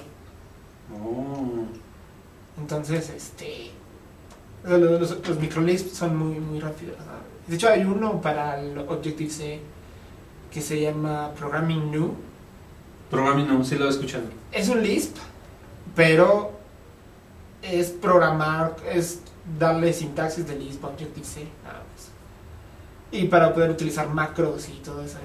[0.93, 1.65] Oh.
[2.57, 3.71] Entonces, este.
[4.67, 6.97] Los, los, los son muy, muy rápidos.
[7.47, 9.61] De hecho, hay uno para el Objective-C
[10.51, 12.13] que se llama Programming New.
[13.09, 14.25] Programming no, sí lo he escuchado.
[14.51, 15.15] Es un Lisp,
[15.95, 16.51] pero
[17.61, 19.21] es programar, es
[19.57, 21.47] darle sintaxis de Lisp a Objective-C.
[21.63, 22.09] nada más.
[23.11, 25.17] Y para poder utilizar macros y todo eso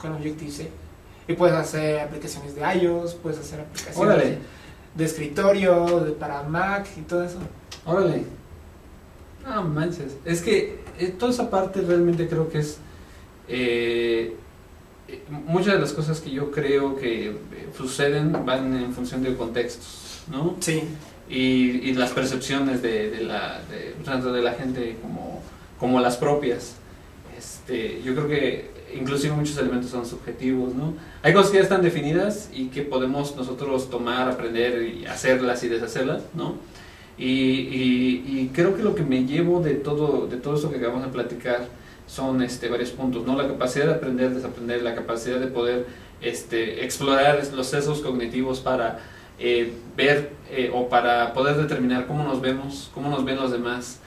[0.00, 0.70] con Objective-C.
[1.26, 4.38] Y puedes hacer aplicaciones de iOS, puedes hacer aplicaciones Órale.
[4.94, 7.38] de escritorio, de para Mac y todo eso.
[7.84, 8.24] Órale.
[9.44, 10.16] Ah, manches.
[10.24, 12.78] Es que eh, toda esa parte realmente creo que es.
[13.48, 14.36] eh,
[15.30, 17.34] muchas de las cosas que yo creo que eh,
[17.76, 20.56] suceden van en función de contextos, ¿no?
[20.60, 20.82] Sí.
[21.28, 25.42] Y, y las percepciones de, de la, de, tanto de la gente como,
[25.78, 26.74] como las propias.
[27.36, 30.94] Este, yo creo que inclusive muchos elementos son subjetivos, ¿no?
[31.22, 35.68] Hay cosas que ya están definidas y que podemos nosotros tomar, aprender y hacerlas y
[35.68, 36.56] deshacerlas, ¿no?
[37.18, 40.76] Y, y- y creo que lo que me llevo de todo, de todo esto que
[40.78, 41.66] acabamos de platicar
[42.06, 43.36] son este, varios puntos, ¿no?
[43.36, 45.86] La capacidad de aprender, desaprender, la capacidad de poder
[46.22, 48.98] este, explorar los sesgos cognitivos para
[49.38, 54.00] eh, ver eh, o para poder determinar cómo nos vemos, cómo nos ven los demás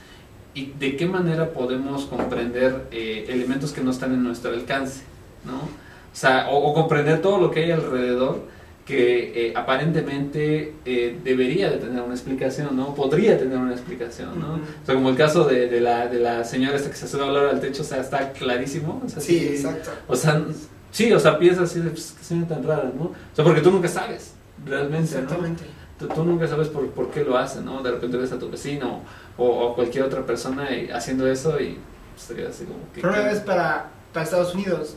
[0.54, 5.02] y de qué manera podemos comprender eh, elementos que no están en nuestro alcance,
[5.46, 5.56] ¿no?
[5.58, 8.42] O sea, o, o comprender todo lo que hay alrededor
[8.86, 12.94] que eh, aparentemente eh, debería de tener una explicación, ¿no?
[12.94, 14.56] Podría tener una explicación, ¿no?
[14.56, 17.24] O sea, como el caso de, de la, de la señora esta que se sube
[17.24, 19.02] a hablar al techo, o sea, está clarísimo.
[19.06, 19.90] O sea, Sí, exacto.
[20.08, 20.44] O sea,
[20.92, 23.06] sí, o sea, piensas así de, pues, qué señora tan rara, ¿no?
[23.06, 24.34] O sea, porque tú nunca sabes,
[24.66, 25.22] realmente, ¿no?
[25.22, 25.64] Exactamente.
[25.98, 27.82] Tú, tú nunca sabes por, por qué lo hace, ¿no?
[27.84, 29.00] De repente ves a tu vecino
[29.38, 31.78] o, o cualquier otra persona y- haciendo eso y
[32.16, 33.00] pues, te quedas así como que...
[33.02, 34.96] Pero una vez para, para Estados Unidos,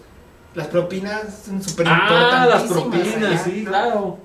[0.56, 3.70] las propinas son súper Ah, las propinas, allá, sí, ¿no?
[3.70, 4.18] claro.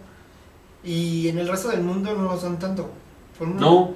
[0.83, 2.89] Y en el resto del mundo no lo son tanto.
[3.39, 3.93] No,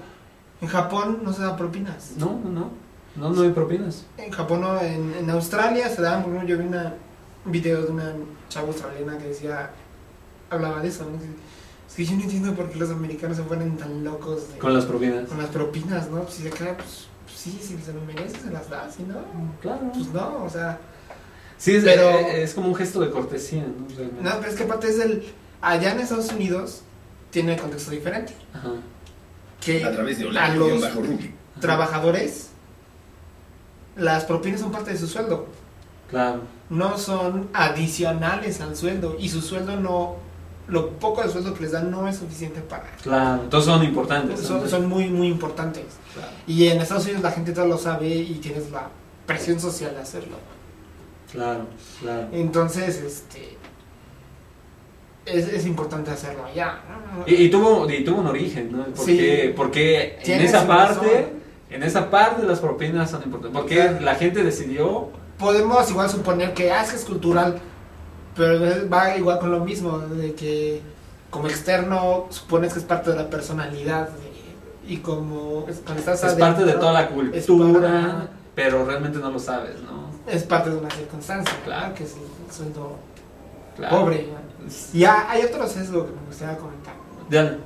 [0.62, 2.14] En Japón no se dan propinas.
[2.18, 2.70] no, no, no,
[3.16, 4.06] no, no hay propinas.
[4.18, 6.94] En Japón no, en, en Australia se dan, por yo vi una,
[7.46, 8.14] un video de una
[8.50, 9.70] chava australiana que decía,
[10.50, 11.18] hablaba de eso, ¿no?
[11.88, 14.74] Es que yo no entiendo por qué los americanos se ponen tan locos de- Con
[14.74, 15.28] las propinas.
[15.30, 16.22] con las propinas, ¿no?
[16.24, 19.16] Pues si acá, pues, pues sí, si se lo merece, se las da, si no,
[19.62, 19.92] Claro.
[19.94, 20.80] pues no, o sea,
[21.58, 23.88] Sí, es, Pero- eh, es como un gesto de cortesía, ¿no?
[23.96, 24.22] Realmente.
[24.24, 25.24] no, pero es que aparte es del,
[25.62, 26.82] allá en Estados Unidos
[27.32, 28.72] tiene contexto diferente, Ajá.
[29.62, 31.02] que a través de a Online los bajo
[31.60, 32.50] trabajadores
[33.96, 35.48] las propinas son parte de su sueldo,
[36.10, 36.42] Claro.
[36.70, 40.18] no son adicionales al sueldo y su sueldo no,
[40.68, 42.92] lo poco de sueldo que les dan no es suficiente para...
[43.02, 43.44] Claro.
[43.44, 44.40] Entonces son importantes.
[44.42, 45.86] Son, son muy, muy importantes.
[46.14, 46.32] Claro.
[46.48, 48.90] Y en Estados Unidos la gente todo lo sabe y tienes la
[49.26, 50.36] presión social de hacerlo.
[51.32, 51.66] Claro,
[52.02, 52.28] claro.
[52.32, 53.58] Entonces, este...
[55.26, 56.78] Es, es importante hacerlo allá.
[57.26, 58.84] Y, y tuvo, y tuvo un origen, ¿no?
[58.86, 59.18] ¿Por Sí.
[59.18, 59.54] qué?
[59.58, 61.26] Porque en esa parte, razón.
[61.72, 63.60] en esa parte las propinas son importantes.
[63.60, 64.02] Porque Claro.
[64.02, 65.10] la gente decidió,
[65.40, 67.60] Podemos igual suponer que ah, es que es cultural,
[68.38, 70.82] pero es- va igual con lo mismo, de que
[71.30, 74.08] como externo supones que es parte de la personalidad
[74.88, 77.02] y como es- cuando estás es parte de adentro, toda la
[77.36, 80.06] es cultura, para- pero realmente no lo sabes, ¿no?
[80.28, 81.94] es parte de una circunstancia, Claro.
[81.94, 82.96] que es el sueldo
[83.76, 84.00] Claro.
[84.00, 84.28] pobre.
[84.94, 86.96] Y ha- hay otro sesgo que me gustaría comentar,
[87.30, 87.58] Dale.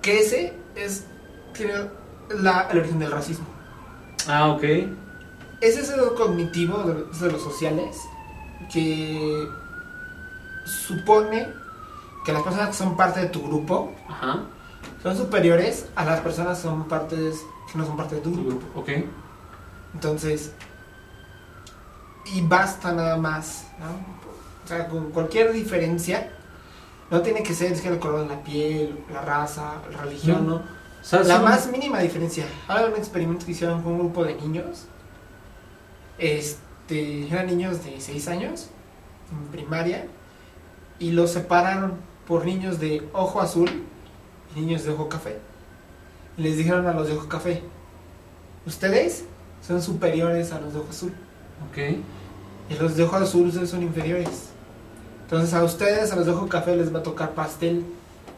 [0.00, 1.04] que ese es
[1.52, 1.74] tiene
[2.30, 3.44] la, el origen del racismo.
[4.28, 4.62] Ah, ok.
[5.60, 7.96] Ese es el cognitivo de, los- de los sociales
[8.72, 9.46] que
[10.64, 11.48] supone
[12.24, 14.40] que las personas que son parte de tu grupo Ajá.
[15.02, 17.44] son superiores a las personas que son partes
[17.76, 18.80] que no son parte de tu grupo.
[18.80, 18.90] Ok.
[19.94, 20.52] Entonces,
[22.34, 23.86] y basta nada más, ¿no?
[24.64, 26.32] O sea, con cualquier diferencia,
[27.10, 30.46] no tiene que ser es que el color de la piel, la raza, la religión,
[30.46, 30.54] No.
[30.56, 30.62] ¿no?
[31.02, 31.28] ¿Sabes?
[31.28, 32.46] La más mínima diferencia.
[32.66, 34.86] Ahora un experimento que hicieron con un grupo de niños.
[36.18, 38.70] Este, eran niños de 6 años,
[39.30, 40.08] en primaria,
[40.98, 41.94] y los separaron
[42.26, 43.70] por niños de ojo azul
[44.56, 45.38] y niños de ojo café.
[46.36, 47.62] Les dijeron a los de ojo café,
[48.66, 49.24] ustedes
[49.66, 51.12] son superiores a los de ojo azul.
[51.70, 51.78] Ok.
[52.68, 54.50] Y los de ojo azul son inferiores.
[55.22, 57.84] Entonces a ustedes, a los de ojo café, les va a tocar pastel,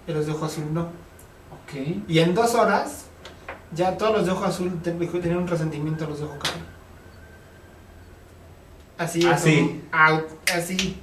[0.06, 0.82] y a los de ojo azul no.
[0.82, 2.04] Ok.
[2.08, 3.06] Y en dos horas,
[3.74, 6.58] ya todos los de ojo azul ten- tenían un resentimiento a los de ojo café.
[8.96, 9.58] Así, Así.
[9.58, 10.24] como out,
[10.54, 10.96] así,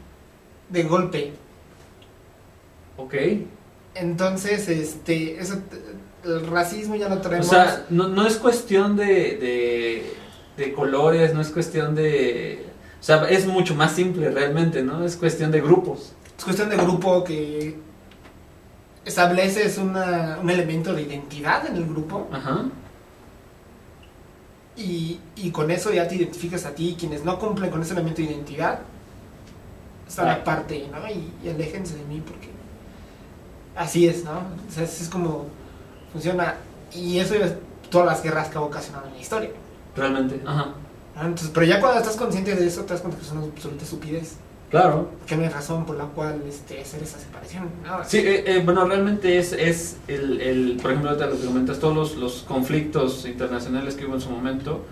[0.70, 1.34] de golpe.
[2.98, 3.14] Ok.
[3.94, 5.56] Entonces, este, eso,
[6.26, 7.48] el racismo ya lo O traemos.
[7.48, 10.14] sea, no, no es cuestión de, de,
[10.58, 12.66] de colores, no es cuestión de...
[13.00, 15.06] O sea, es mucho más simple realmente, ¿no?
[15.06, 16.14] Es cuestión de grupos.
[16.38, 17.78] es cuestión de grupo que
[19.06, 22.66] estableces una, un elemento de identidad en el grupo Ajá.
[24.76, 26.90] y, y con eso ya te identificas a ti.
[26.90, 28.80] Y quienes no cumplen con ese elemento de identidad
[30.08, 31.08] están aparte, ¿no?
[31.08, 32.50] Y, y aléjense de mí porque
[33.76, 34.40] así es, ¿no?
[34.68, 35.46] O sea, es como
[36.16, 36.56] funciona.
[36.94, 37.54] Y eso es
[37.90, 39.50] todas las guerras que ha ocasionado en la historia.
[39.96, 40.42] Realmente.
[40.46, 40.74] Ajá.
[41.16, 41.22] ¿no?
[41.22, 43.84] Entonces, pero ya cuando estás consciente de eso, te das cuenta que es una absoluta
[43.84, 44.36] estupidez.
[44.72, 45.10] Claro.
[45.28, 47.70] Que no hay razón por la cual este, hacer esa separación.
[47.86, 48.04] ¿no?
[48.06, 51.80] Sí, eh, eh, bueno, realmente es, es el, el, por ejemplo, ahorita lo que comentas,
[51.80, 54.84] todos los, los conflictos internacionales que hubo en su momento,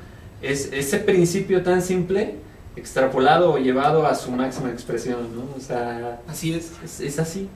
[0.42, 2.36] es ese principio tan simple,
[2.76, 5.44] extrapolado o llevado a su máxima expresión, ¿no?
[5.58, 6.72] O sea, Así es.
[6.84, 7.50] es, es así.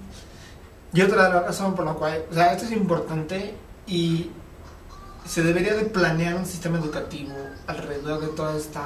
[0.97, 3.53] Y otra razón por la cual, o sea, esto es importante
[3.85, 4.31] y
[5.27, 7.35] se debería de planear un sistema educativo
[7.67, 8.79] alrededor de todo este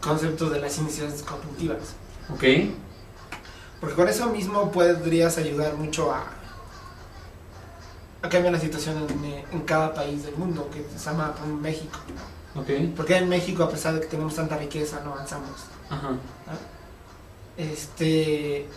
[0.00, 1.96] concepto de las ciencias cognitivas.
[2.32, 2.44] ¿Ok?
[3.80, 6.26] Porque con eso mismo podrías ayudar mucho a,
[8.22, 11.98] a cambiar la situación en, en cada país del mundo, que se llama México.
[12.54, 12.70] ¿Ok?
[12.94, 15.64] Porque en México, a pesar de que tenemos tanta riqueza, no avanzamos.
[15.90, 16.10] Ajá.
[17.56, 18.68] Este,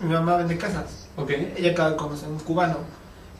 [0.00, 1.06] mi mamá vende casas.
[1.16, 1.30] ¿Ok?
[1.56, 2.78] Ella acaba de conocer un cubano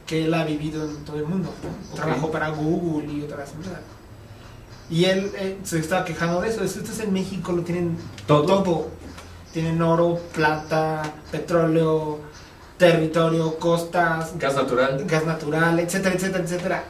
[0.05, 1.49] que él ha vivido en todo el mundo.
[1.95, 3.79] Trabajó para Google y otras empresas.
[4.89, 6.63] Y él eh, se estaba quejando de eso.
[6.63, 8.45] Ustedes en México lo tienen Todo.
[8.45, 8.87] todo.
[9.51, 12.19] Tienen oro, plata, petróleo,
[12.77, 15.05] territorio, costas, Gas natural.
[15.07, 16.83] gas natural, etcétera, etcétera, etcétera.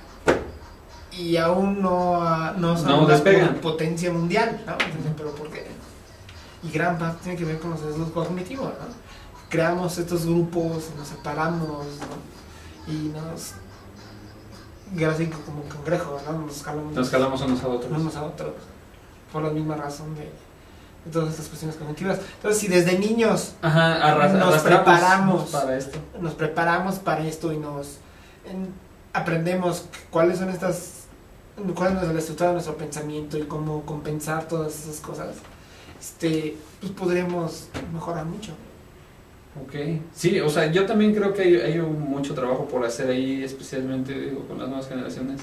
[1.11, 3.55] Y aún no, no son No despegan.
[3.55, 4.73] potencia mundial, ¿no?
[4.73, 5.65] Entonces, ¿Pero por qué?
[6.63, 9.04] Y gran parte tiene que ver con los sesgos cognitivos, ¿no?
[9.55, 12.93] Creamos estos grupos, nos separamos, ¿no?
[12.93, 13.53] Y nos...
[14.93, 16.39] Gracias como un cangrejo, ¿no?
[16.45, 17.91] Nos jalamos, Nos calamos unos a otros.
[17.91, 18.51] unos a otros.
[19.31, 20.23] Por la misma razón de,
[21.05, 22.19] de todas estas cuestiones cognitivas.
[22.35, 25.49] Entonces, si desde niños Ajá, Nos preparamos.
[25.51, 25.97] para esto.
[26.19, 27.97] nos preparamos para esto y nos
[28.45, 28.73] en-
[29.13, 31.05] aprendemos cuáles son estas
[31.73, 35.29] cuál es la estructura de nuestro pensamiento y cómo compensar todas esas cosas
[36.01, 38.51] este pues podremos mejorar mucho
[39.63, 39.73] Ok,
[40.13, 44.13] sí, o sea, yo también creo que hay, hay mucho trabajo por hacer ahí, especialmente
[44.19, 45.41] digo, con las nuevas generaciones.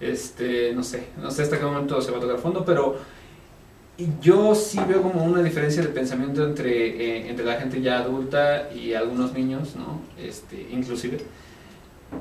[0.00, 2.98] Este, no sé, no sé hasta qué momento se va a tocar fondo, pero
[4.22, 6.70] yo sí veo como una diferencia de pensamiento entre,
[7.18, 10.00] eh, entre la gente ya adulta y algunos niños, ¿no?
[10.18, 11.18] Este, inclusive.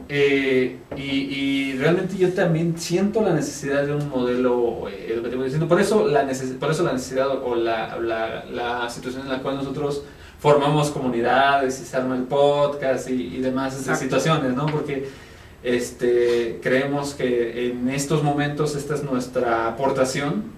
[0.08, 5.68] Eh, y, y realmente yo también siento la necesidad de un modelo eh, educativo.
[5.68, 9.42] Por eso la, neces- por eso la necesidad o la, la, la situación en la
[9.42, 10.04] cual nosotros
[10.40, 14.66] formamos comunidades y se arma el podcast y, y demás esas situaciones, ¿no?
[14.66, 15.10] Porque
[15.64, 20.58] este, creemos que en estos momentos esta es nuestra aportación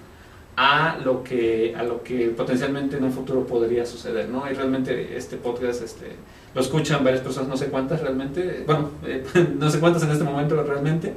[0.55, 4.49] a lo que a lo que potencialmente en un futuro podría suceder, ¿no?
[4.49, 6.11] Y realmente este podcast este
[6.53, 9.23] lo escuchan varias personas, no sé cuántas realmente, bueno, eh,
[9.57, 11.15] no sé cuántas en este momento realmente,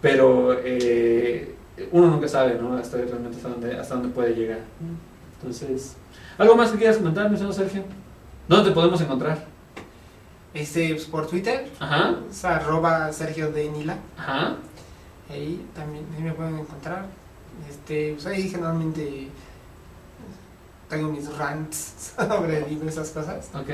[0.00, 1.54] pero eh,
[1.92, 2.76] uno nunca sabe, ¿no?
[2.76, 4.60] Hasta realmente hasta dónde, hasta dónde puede llegar.
[5.38, 5.96] Entonces,
[6.38, 7.84] ¿algo más que quieras comentar, mi señor Sergio?
[8.48, 9.52] ¿Dónde te podemos encontrar?
[10.54, 11.70] este pues, por Twitter.
[11.78, 13.96] Ajá, es arroba Sergio de Nila.
[14.18, 14.56] Ajá,
[15.30, 17.06] ahí también ahí me pueden encontrar.
[17.68, 19.28] Este pues ahí generalmente
[20.88, 23.50] tengo mis rants sobre diversas cosas.
[23.54, 23.70] Ok,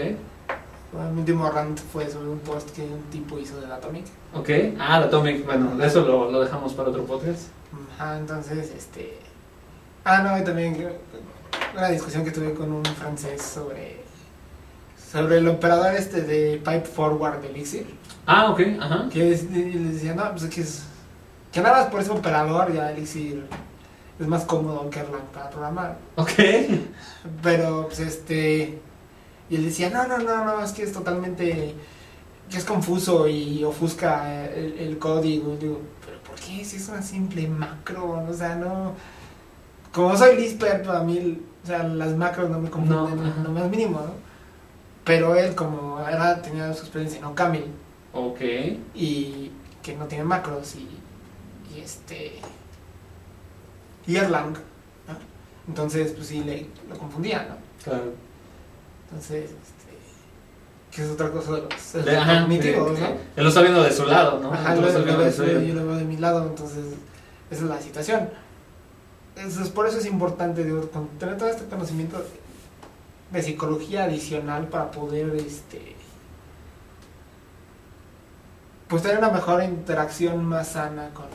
[1.12, 4.06] mi último rant fue sobre un post que un tipo hizo del Atomic.
[4.34, 4.48] Ok.
[4.78, 7.48] Ah, la Atomic, bueno, eso lo, lo dejamos para otro podcast.
[7.94, 9.18] Ajá, entonces, este...
[10.02, 10.74] Ah, no, y también
[11.76, 13.98] una discusión que tuve con un francés sobre
[15.12, 17.86] sobre el operador este de Pipe Forward de Elixir,
[18.26, 19.08] Ah, ok, ajá.
[19.10, 19.50] que les
[19.94, 20.82] decía, no, pues es que es...
[21.50, 23.46] Que nada más por ese operador ya Elixir
[24.20, 25.96] es más cómodo que Erlang para programar.
[26.16, 26.30] Ok.
[27.42, 28.78] Pero, pues, este...
[29.48, 31.74] Y él decía, no, no, no, no, es que es totalmente...
[32.50, 35.54] que es confuso y ofusca el, el código.
[35.54, 36.62] Y digo, pero ¿por qué?
[36.66, 38.92] Si es una simple macro, o sea, no...
[39.90, 44.00] Como soy Lisper, para mí, sea, las macros no me confunden No, lo más mínimo,
[44.00, 44.12] ¿no?
[45.04, 47.64] Pero él, como era, tenía su experiencia en Ocaml
[48.12, 48.40] Ok.
[48.94, 49.50] y
[49.82, 50.88] que no tiene macros y,
[51.74, 52.40] y este...
[54.06, 55.16] y Erlang, ¿no?
[55.68, 57.56] Entonces, pues sí, le, lo confundía, ¿no?
[57.84, 58.12] Claro.
[59.08, 59.96] Entonces, este,
[60.90, 63.08] que es otra cosa de los, de los De- ajá, cognitivos, sí, ¿no?
[63.36, 64.52] Él lo está viendo de su lado, ¿no?
[64.52, 65.60] Ajá, Tú lo, lo estás lo viendo de su lado.
[65.60, 66.84] yo lo veo de mi lado, entonces
[67.50, 68.28] esa es la situación.
[69.38, 70.80] Entonces, por eso es importante digo,
[71.18, 72.24] tener todo este conocimiento de,
[73.38, 75.94] de psicología adicional para poder este
[78.88, 81.26] pues tener una mejor interacción más sana con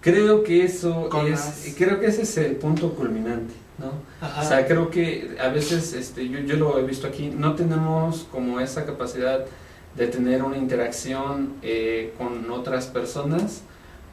[0.00, 3.92] Creo que eso Con es, las- creo que ese es el punto culminante, ¿no?
[4.24, 4.40] Ajá.
[4.40, 8.26] O sea, creo que a veces, este, yo, yo lo he visto aquí, no tenemos
[8.30, 9.44] como esa capacidad
[9.96, 13.62] de tener una interacción eh, con otras personas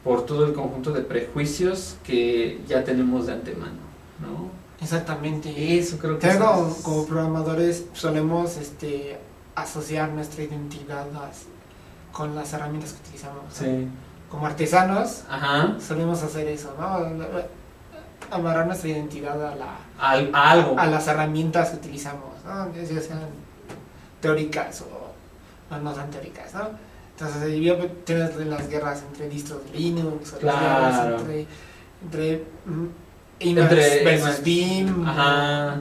[0.06, 3.82] por todo el conjunto de prejuicios que ya tenemos de antemano,
[4.20, 4.50] ¿no?
[4.80, 6.38] exactamente Eso creo que que es-
[6.84, 9.18] como, programadores solemos este
[9.56, 11.46] asociar nuestra identidad las-
[12.12, 13.42] con las herramientas que utilizamos
[14.30, 15.76] como artesanos Ajá.
[15.80, 17.00] solemos hacer eso, ¿no?
[18.30, 20.78] Amarrar nuestra identidad a, la, Al- a algo.
[20.78, 22.72] a las herramientas que utilizamos, ¿no?
[22.72, 23.20] Ya sean
[24.20, 26.68] teóricas o, o no tan teóricas, ¿no?
[27.18, 30.58] Entonces, ahí yo tienes las guerras entre distros de Linux, las Claro.
[30.60, 31.46] guerras entre,
[32.02, 32.86] entre mm,
[33.40, 33.70] Emacs
[34.04, 34.42] versus.
[34.44, 35.80] Beam, Ajá.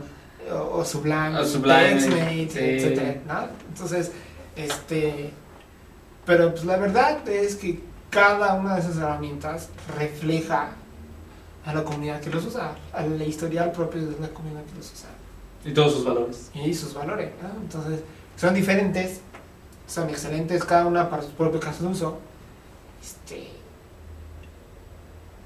[0.54, 2.10] o, o Sublime, O Sublime, sí.
[2.60, 3.48] etcétera, ¿no?
[3.70, 4.12] Entonces,
[4.56, 5.32] este,
[6.26, 9.68] pero pues la verdad es que cada una de esas herramientas
[9.98, 10.70] refleja
[11.66, 15.10] a la comunidad que los usa, al historial propio de la comunidad que los usa
[15.66, 16.50] Y todos sus valores.
[16.54, 17.50] y sus valores, ¿no?
[17.62, 18.00] Entonces,
[18.38, 19.20] son diferentes,
[19.88, 22.18] son excelentes cada una para su propio caso de uso,
[23.02, 23.50] este,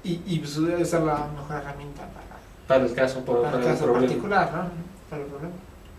[0.02, 3.64] y, y pues, esa es la mejor herramienta para, Para el caso, por, para para
[3.64, 4.62] el caso particular, ¿no?
[5.10, 5.54] Para el problema.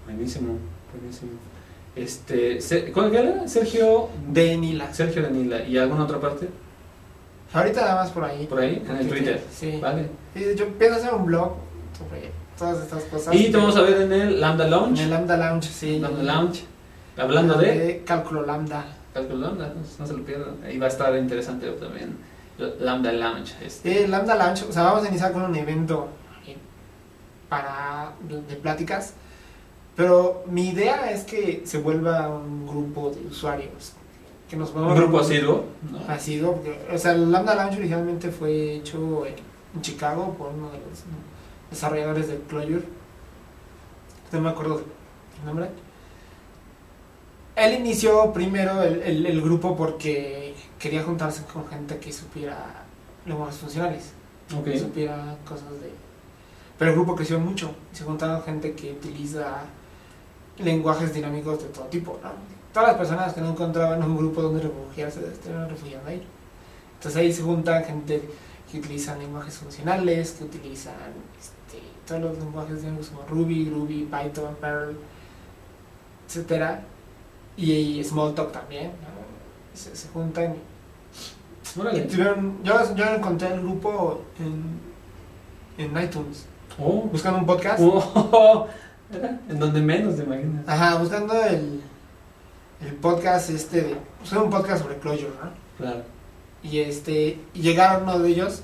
[0.06, 0.58] Buenísimo,
[0.94, 1.32] buenísimo.
[1.96, 3.48] Este, ¿cuál era?
[3.48, 4.94] Sergio De Nila.
[4.94, 5.62] Sergio Danila.
[5.64, 6.50] ¿Y alguna otra parte?
[7.54, 8.48] Ahorita nada más por ahí.
[8.48, 9.44] Por ahí, en el Twitter.
[9.54, 9.78] Sí.
[9.82, 10.10] Vale.
[10.34, 11.52] Y yo pienso hacer un blog
[11.98, 13.36] sobre todas estas cosas.
[13.36, 15.04] Y te vamos a ver en el Lambda En Lounge.
[15.04, 16.00] el Lambda Lounge, sí.
[16.00, 16.64] Lambda Lounge.
[17.18, 18.86] Hablando de Cálculo Lambda.
[19.14, 20.56] cálculo Lambda, no, no se lo pierdan.
[20.64, 22.18] Ahí va a estar interesante también.
[22.80, 23.56] Lambda Lounge.
[23.66, 24.04] Este.
[24.04, 26.08] Sí, Lambda Lounge, o sea, vamos a iniciar con un evento
[26.48, 26.58] eh,
[27.50, 29.14] para de, de pláticas.
[29.96, 33.94] Pero mi idea es que se vuelva un grupo de usuarios.
[34.50, 35.66] Que nos Un grupo asiduo.
[35.92, 36.00] ¿no?
[36.14, 39.36] Asiduo, porque, o sea, el Lambda Lounge originalmente fue hecho en,
[39.76, 41.04] en Chicago por uno de los
[41.70, 42.84] desarrolladores de Clojure.
[44.32, 44.82] No me acuerdo
[45.40, 45.70] el nombre.
[47.56, 52.84] Él inició primero el, el- el grupo porque quería juntarse con gente que supiera
[53.26, 54.12] lenguajes funcionales,
[54.58, 54.64] Ok.
[54.66, 55.92] que supiera cosas de...
[56.80, 59.64] Pero el grupo creció mucho, se juntaron gente que utiliza
[60.58, 62.32] lenguajes dinámicos de todo tipo, ¿no?
[62.74, 66.24] Todas las personas que no encontraban un grupo donde refugiarse, se estaban refugiando ahí.
[66.96, 68.22] Entonces ahí se juntan gente
[68.72, 70.94] que utilizan lenguajes funcionales, que utilizan
[71.40, 74.96] este, todos los lenguajes dinámicos como Ruby, Ruby, Python, Perl,
[76.28, 76.82] etcétera
[77.66, 79.78] y, Smalltalk también, ¿no?
[79.78, 80.56] se, se juntan
[81.80, 82.02] Órale.
[82.02, 84.80] tuvieron, yo, yo encontré el grupo en,
[85.86, 86.46] en iTunes,
[86.80, 87.02] Oh.
[87.12, 87.80] buscando un podcast.
[87.82, 88.68] Oh.
[89.50, 90.66] En donde menos te imaginas.
[90.66, 91.82] Ajá, buscando el,
[92.80, 95.52] el podcast este de, buscando un podcast sobre Clojure, ¿no?
[95.78, 96.02] Claro.
[96.64, 98.64] Y este, y llegaron uno de ellos,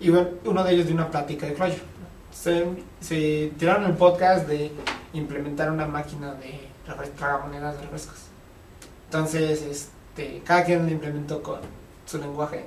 [0.00, 1.82] y bueno, uno de ellos de una plática de Clojure.
[2.32, 2.64] Se,
[3.00, 4.72] se tiraron el podcast de
[5.12, 6.60] implementar una máquina de
[7.16, 8.28] tragamonedas de refrescos.
[9.06, 11.60] Entonces, este, cada quien lo implementó con
[12.06, 12.66] su lenguaje.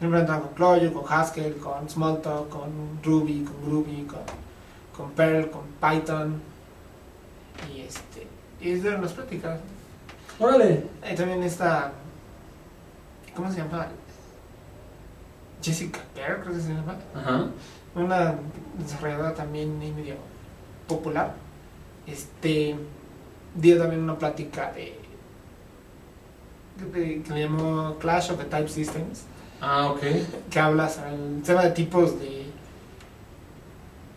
[0.00, 4.20] Lo implementaron con Clojure, con Haskell, con Smalltalk, con Ruby, con Groovy, con,
[4.96, 6.40] con Perl, con Python.
[7.72, 8.26] Y este,
[8.60, 9.60] y hicieron las prácticas.
[10.38, 10.84] Órale.
[11.02, 11.92] Ahí también está.
[13.34, 13.88] ¿Cómo se llama?
[15.62, 16.96] Jessica Kerr, creo que se llama.
[17.14, 17.46] Ajá.
[17.94, 18.34] Una
[18.78, 20.16] desarrolladora también medio
[20.86, 21.34] popular.
[22.06, 22.76] Este.
[23.56, 24.94] Dio también una plática de.
[26.92, 29.22] de- que le llamó Clash of the Type Systems.
[29.60, 30.00] Ah, ok.
[30.50, 32.46] Que habla sobre el tema de tipos de.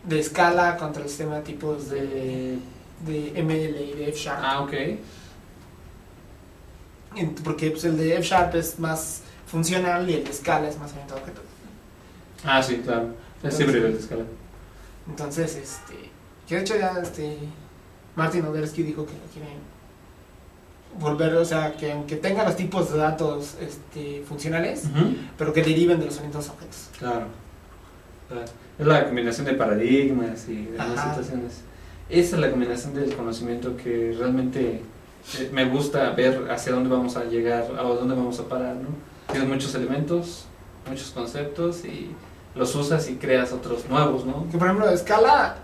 [0.04, 2.58] de escala contra el sistema de tipos de.
[3.06, 4.40] de ML y de F Sharp.
[4.44, 4.74] Ah, ok.
[7.44, 10.92] Porque pues, el de F Sharp es más funcional y el de escala es más
[10.92, 11.44] orientado a objetos.
[12.46, 13.16] Ah, sí, claro.
[13.44, 14.24] Es híbrido el de escala.
[15.08, 16.10] Entonces, este.
[16.48, 17.38] Que de hecho ya este.
[18.20, 19.58] Martin Odersky dijo que lo quieren
[21.00, 25.16] volver, o sea, que aunque tenga los tipos de datos este, funcionales, Ujú.
[25.38, 26.90] pero que deriven de los a objetos.
[26.98, 27.26] Claro.
[28.78, 31.10] Es la combinación de paradigmas y demás Ajá.
[31.10, 31.62] situaciones.
[32.10, 34.82] Esa es la combinación del conocimiento que realmente
[35.40, 38.90] eh, me gusta ver hacia dónde vamos a llegar, a dónde vamos a parar, ¿no?
[39.32, 40.46] Tienes muchos elementos,
[40.88, 42.12] muchos conceptos y
[42.56, 44.48] los usas y creas otros nuevos, ¿no?
[44.52, 45.58] Que por ejemplo, escala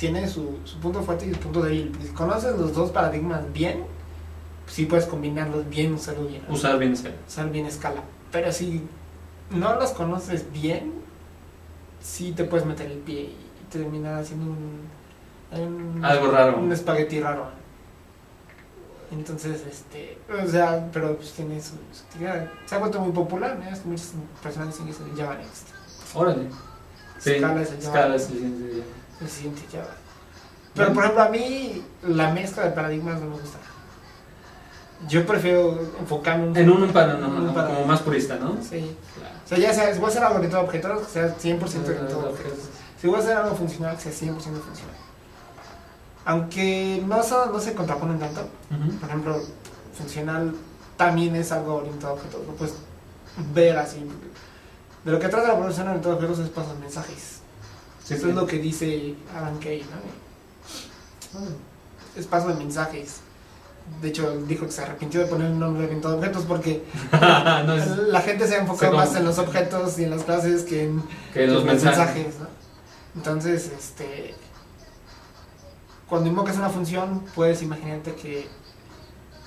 [0.00, 1.92] tiene su, su punto fuerte y su punto débil.
[2.02, 3.84] Si conoces los dos paradigmas bien,
[4.66, 6.42] sí puedes combinarlos bien, usarlo bien.
[6.48, 7.14] Usar bien Scala.
[7.28, 8.02] usar bien escala.
[8.32, 8.82] Pero si
[9.50, 10.92] no los conoces bien,
[12.02, 13.36] sí te puedes meter el pie y
[13.70, 14.88] terminar haciendo un,
[15.60, 16.56] un- Algo raro.
[16.58, 17.48] un espagueti raro.
[19.12, 22.18] Entonces, este, o sea, pero pues tiene su, su.
[22.66, 23.68] Se ha vuelto muy popular, ¿no?
[23.68, 25.66] Es que muchas personas dicen que es el Java Next.
[26.14, 26.46] Órale.
[27.18, 27.90] Sí, Escala es el Java.
[27.92, 28.82] Scala es el.
[29.20, 29.88] El siguiente Java.
[30.74, 33.58] Pero por ejemplo, a mí la mezcla de paradigmas no me gusta.
[35.08, 37.74] Yo prefiero enfocarme un- En un para, no, un no, paradigma.
[37.76, 38.56] como más purista, ¿no?
[38.62, 38.96] Sí.
[39.16, 39.34] Claro.
[39.44, 41.88] O sea, ya sea, si voy a hacer algo orientado a objetos, que sea 100%
[41.90, 42.58] orientado a objetos.
[43.00, 44.94] Si voy a hacer algo funcional, que sea 100% funcional.
[46.24, 48.42] Aunque no, son- no se contraponen tanto.
[48.70, 48.92] Ujú.
[48.98, 49.40] Por ejemplo,
[49.96, 50.54] funcional
[50.96, 52.46] también es algo orientado a objetos.
[52.46, 52.74] Lo puedes
[53.54, 54.06] ver así.
[55.04, 57.39] De lo que trata la programación orientada a objetos es pasar mensajes.
[58.10, 58.30] Sí, Eso sí.
[58.30, 59.84] es lo que dice Adam Kay,
[61.32, 61.40] ¿no?
[62.16, 63.20] Es paso de mensajes.
[64.02, 66.82] De hecho, dijo que se arrepintió de poner el nombre a objetos porque
[67.12, 70.64] no es la gente se ha enfocado más en los objetos y en las clases
[70.64, 72.40] que en que los mensajes.
[72.40, 72.48] ¿no?
[73.14, 74.34] Entonces, este,
[76.08, 78.48] cuando invocas una función, puedes imaginarte que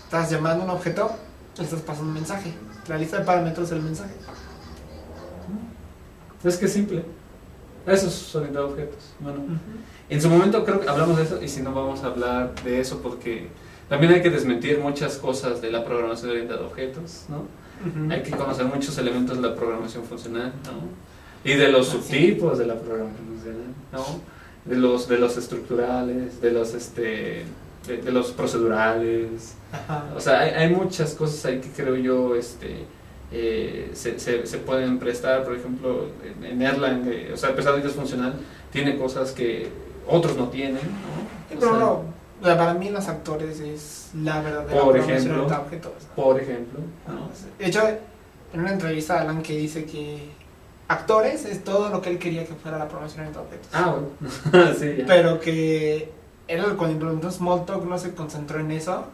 [0.06, 1.12] estás llamando a un objeto,
[1.58, 2.54] le estás pasando un mensaje.
[2.88, 4.14] La lista de parámetros es el mensaje.
[6.46, 7.04] Es que es simple.
[7.86, 9.14] Eso es orientado a objetos.
[9.20, 9.40] Bueno,
[10.10, 12.80] en su momento creo que hablamos de eso y si no vamos a hablar de
[12.80, 13.48] eso porque
[13.90, 17.46] también hay que desmentir muchas cosas de la programación orientada a objetos, ¿no?
[18.10, 21.50] Hay que conocer muchos elementos de la programación funcional, ¿no?
[21.50, 21.98] Y de los Así.
[21.98, 24.06] subtipos de la programación funcional, ¿no?
[24.64, 27.44] De los, de los estructurales, de los, este,
[27.86, 29.56] de, de los procedurales.
[29.74, 30.06] Ajá.
[30.16, 32.86] O sea, hay, hay muchas cosas ahí que creo yo, este,
[33.36, 37.56] eh, se, se, se pueden prestar, por ejemplo, en, en Erlang, eh, o sea, a
[37.56, 38.36] pesar de que es funcional,
[38.72, 39.70] tiene cosas que
[40.08, 40.80] otros no tienen, ¿no?
[41.50, 42.04] Sí, pero sea, no,
[42.42, 45.52] para mí los actores es la verdadera Por ejemplo.
[45.52, 45.92] a objetos.
[46.16, 47.30] Por ejemplo, ¿no?
[47.58, 47.82] De hecho,
[48.54, 50.30] en una entrevista Alan que dice que
[50.88, 53.70] actores es todo lo que él quería que fuera la programación orientada a objetos.
[53.74, 53.96] Ah,
[54.52, 54.74] bueno.
[54.80, 55.06] sí, ya.
[55.08, 56.12] Pero que
[56.48, 59.06] él cuando implementó Smalltalk no se concentró en eso,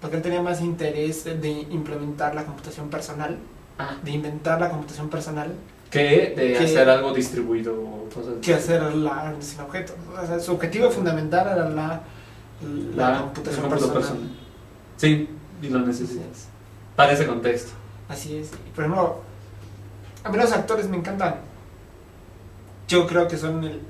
[0.00, 3.53] porque él tenía más interés de implementar la computación personal, Ah,
[4.02, 5.52] de inventar la computación personal,
[5.90, 7.94] que de Que- hacer algo distribuido.
[8.42, 9.96] que hacer la sin objetos.
[10.22, 12.00] O sea, su objetivo fundamental era la,
[12.96, 13.94] la, La- computación personal.
[13.96, 14.30] personal.
[14.96, 15.28] Sí,
[15.60, 16.48] y lo necesitas.
[16.94, 17.72] Para ese contexto.
[18.08, 18.50] Así es.
[18.74, 19.20] Por ejemplo,
[20.22, 21.36] a mí los actores me encantan.
[22.86, 23.80] Yo creo que son el-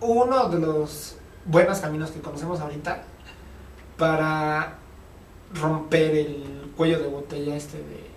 [0.00, 3.02] uno de los buenos caminos que conocemos ahorita
[3.98, 4.74] para
[5.60, 8.09] romper el cuello de botella este de,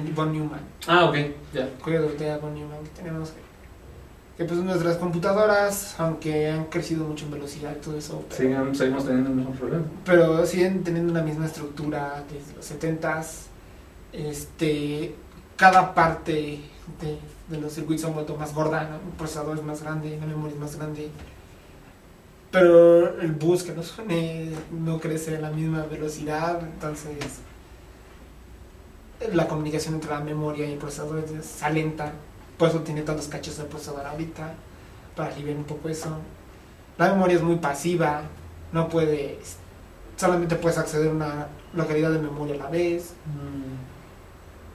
[0.00, 0.60] de Von Neumann.
[0.86, 1.14] Ah, ok,
[1.52, 1.62] ya.
[1.64, 3.32] El cuello de botella de Von Neumann que tenemos
[4.36, 8.74] que, pues nuestras computadoras, aunque han crecido mucho en velocidad y todo eso, pero- Sigan-
[8.74, 9.84] seguimos teniendo el mismo problema.
[10.04, 13.46] pero siguen teniendo una misma estructura desde los 70s.
[14.12, 15.14] Este,
[15.56, 16.60] cada parte
[17.00, 17.18] de,
[17.48, 18.96] de los circuitos se ha vuelto más gorda, ¿no?
[18.96, 21.08] el procesador es más grande, la memoria es más grande.
[22.50, 27.14] Pero el bus que nos une no crece a la misma velocidad, entonces
[29.32, 32.12] la comunicación entre la memoria y el procesador es lenta.
[32.58, 34.54] Por eso tiene tantos cachos el procesador ahorita,
[35.16, 36.08] para aliviar un poco eso.
[36.98, 38.22] La memoria es muy pasiva,
[38.72, 39.56] no puedes,
[40.16, 43.14] solamente puedes acceder a una localidad de memoria a la vez.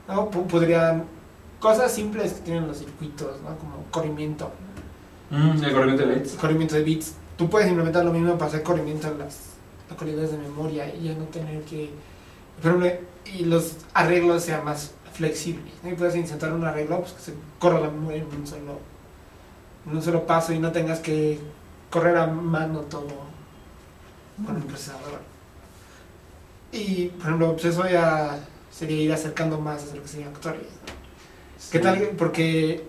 [0.07, 0.29] ¿no?
[0.29, 1.03] P- Podrían,
[1.59, 3.57] cosas simples que tienen los circuitos, ¿no?
[3.57, 4.51] como corrimiento,
[5.29, 6.33] Mm, el corriente de bits.
[6.35, 7.13] corrimiento de bits.
[7.37, 9.37] Tú puedes implementar lo mismo para hacer corrimiento en las
[9.89, 11.89] localidades de memoria y ya no tener que...
[12.63, 12.97] Pero, me-
[13.33, 15.73] y los arreglos sean más flexibles.
[15.83, 15.89] ¿no?
[15.91, 18.79] Y puedes insertar un arreglo pues, que se corra la memoria en un solo,
[19.85, 21.39] en un solo paso y no tengas que
[21.89, 23.07] correr a mano todo
[24.45, 25.19] con el procesador.
[26.71, 28.39] Y, por ejemplo, pues eso ya
[28.71, 30.61] sería ir acercando más a lo que serían actores.
[31.71, 31.83] ¿Qué Sí.
[31.83, 32.09] tal?
[32.17, 32.85] Porque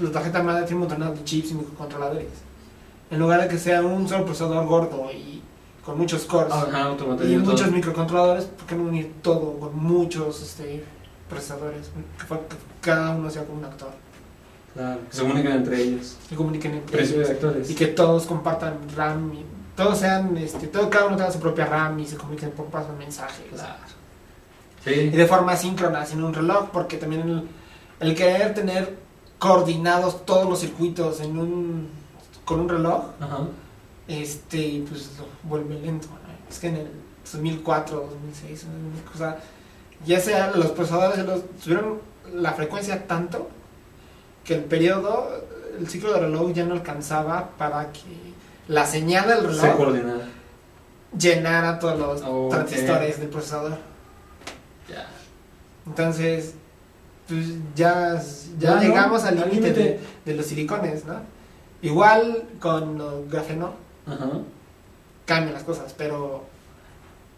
[0.00, 2.26] la tarjeta madre tiene un montón de chips y microcontroladores.
[3.10, 5.42] En lugar de que sea un solo procesador gordo y
[5.88, 6.94] con muchos cores Ajá,
[7.26, 10.84] y muchos microcontroladores, ¿por qué no unir todo con muchos este,
[11.30, 11.86] procesadores?
[12.18, 13.88] Que, que cada uno sea como un actor.
[14.74, 16.18] Claro, que se comunican entre ellos.
[16.28, 17.70] Que comuniquen entre ellos actores.
[17.70, 19.32] y que todos compartan RAM.
[19.32, 22.66] Y todos sean, este, todo, cada uno tenga su propia RAM y se comuniquen por
[22.66, 23.46] paso de mensajes.
[23.50, 23.72] Claro.
[24.84, 25.08] y Sí.
[25.08, 27.48] de forma síncrona, sin un reloj, porque también el,
[28.00, 28.94] el querer tener
[29.38, 31.88] coordinados todos los circuitos en un
[32.44, 33.38] con un reloj, Ajá.
[34.08, 36.08] Este, pues lo vuelve lento.
[36.08, 36.50] ¿no?
[36.50, 36.88] Es que en el
[37.30, 38.66] 2004, 2006,
[39.14, 39.38] o sea,
[40.04, 42.00] ya sea los procesadores los, subieron
[42.34, 43.48] la frecuencia tanto
[44.44, 45.30] que el periodo,
[45.78, 48.00] el ciclo de reloj ya no alcanzaba para que
[48.66, 50.28] la señal del Se reloj coordinada.
[51.16, 53.78] llenara todos los transistores del procesador.
[54.88, 55.06] Ya.
[55.86, 56.54] Entonces,
[57.26, 58.22] pues ya,
[58.58, 61.20] ya no, llegamos al al límite de, los silicones, ¿no?
[61.82, 63.74] Igual con grafeno
[64.08, 64.30] Ajá.
[65.26, 66.44] cambian las cosas, pero,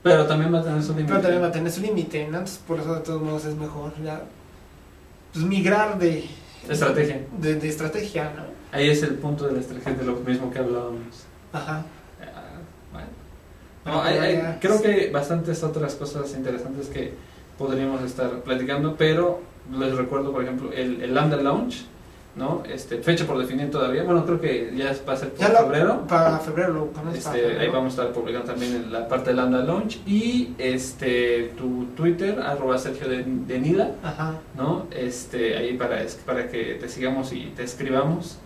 [0.03, 1.09] Pero también va a tener su límite.
[1.09, 2.39] pero también va a tener su límite, ¿no?
[2.39, 4.23] Entonces, por eso de todos modos es mejor ya
[5.33, 6.25] pues, migrar de,
[6.69, 7.21] Estrategia.
[7.39, 8.43] de, de estrategia, ¿no?
[8.73, 11.25] Ahí es el punto de la estrategia de lo mismo que hablábamos.
[11.53, 11.83] Ajá.
[12.23, 12.61] Ah,
[12.93, 13.09] bueno.
[13.85, 17.15] No, hay- hay- creo que bastantes otras cosas interesantes que
[17.59, 19.41] podríamos estar platicando, pero
[19.73, 21.85] les recuerdo, por ejemplo, el, el Lambda Launch,
[22.37, 22.63] ¿no?
[22.69, 24.05] Este, fecha por definir todavía.
[24.05, 26.07] Bueno, creo que ya va a ser por Ya lo- febrero.
[26.07, 29.63] Para febrero para Este, ahí vamos a estar publicando también en la parte de Lambda
[29.65, 34.35] Launch y este tu Twitter arroba Sergio de, de Nila Ajá.
[34.57, 34.87] ¿no?
[34.93, 38.39] Este, ahí para, para que te sigamos y te escribamos.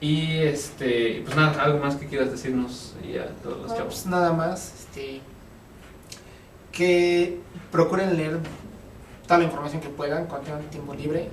[0.00, 3.94] Y este, pues nada, algo más que quieras decirnos y a todos los No, chavos.
[3.94, 5.20] pues nada más, este,
[6.72, 7.38] que
[7.70, 8.38] procuren leer
[9.26, 11.28] toda la información que puedan cuando tengan tiempo libre.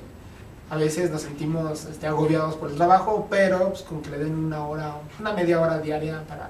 [0.71, 4.33] A veces nos sentimos este, agobiados por el trabajo, pero pues, con que le den
[4.35, 6.49] una hora, una media hora diaria para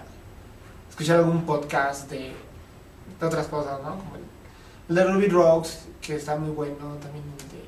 [0.89, 2.31] escuchar algún podcast de,
[3.19, 3.89] de otras cosas, ¿no?
[3.98, 4.22] Como el,
[4.89, 7.65] el de Ruby Rocks, que está muy bueno, también de...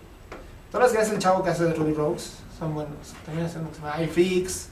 [0.71, 3.13] Todas las que hace el chavo que hace de Ruby Rocks son buenos.
[3.25, 4.67] También hace uno que se llama iFix,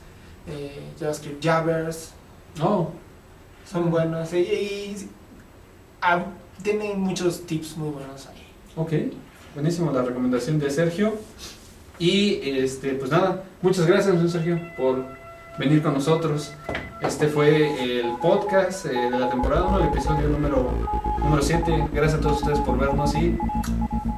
[0.47, 2.11] eh, JavaScript Jabbers,
[2.61, 2.89] Oh,
[3.69, 5.09] son buenos y, y-
[6.01, 6.25] ah,
[6.61, 8.45] tienen muchos tips muy buenos ahí.
[8.75, 8.91] ok.
[9.55, 11.13] Buenísimo la recomendación de Sergio.
[12.01, 15.05] Y este, pues nada, muchas gracias, Sergio, por
[15.59, 16.51] venir con nosotros.
[16.99, 20.73] Este fue el podcast eh, de la temporada 1, el episodio número,
[21.19, 21.89] número 7.
[21.93, 23.37] Gracias a todos ustedes por vernos y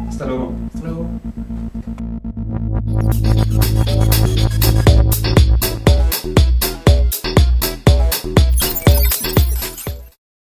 [0.08, 0.54] hasta luego.
[0.74, 1.10] Hasta luego.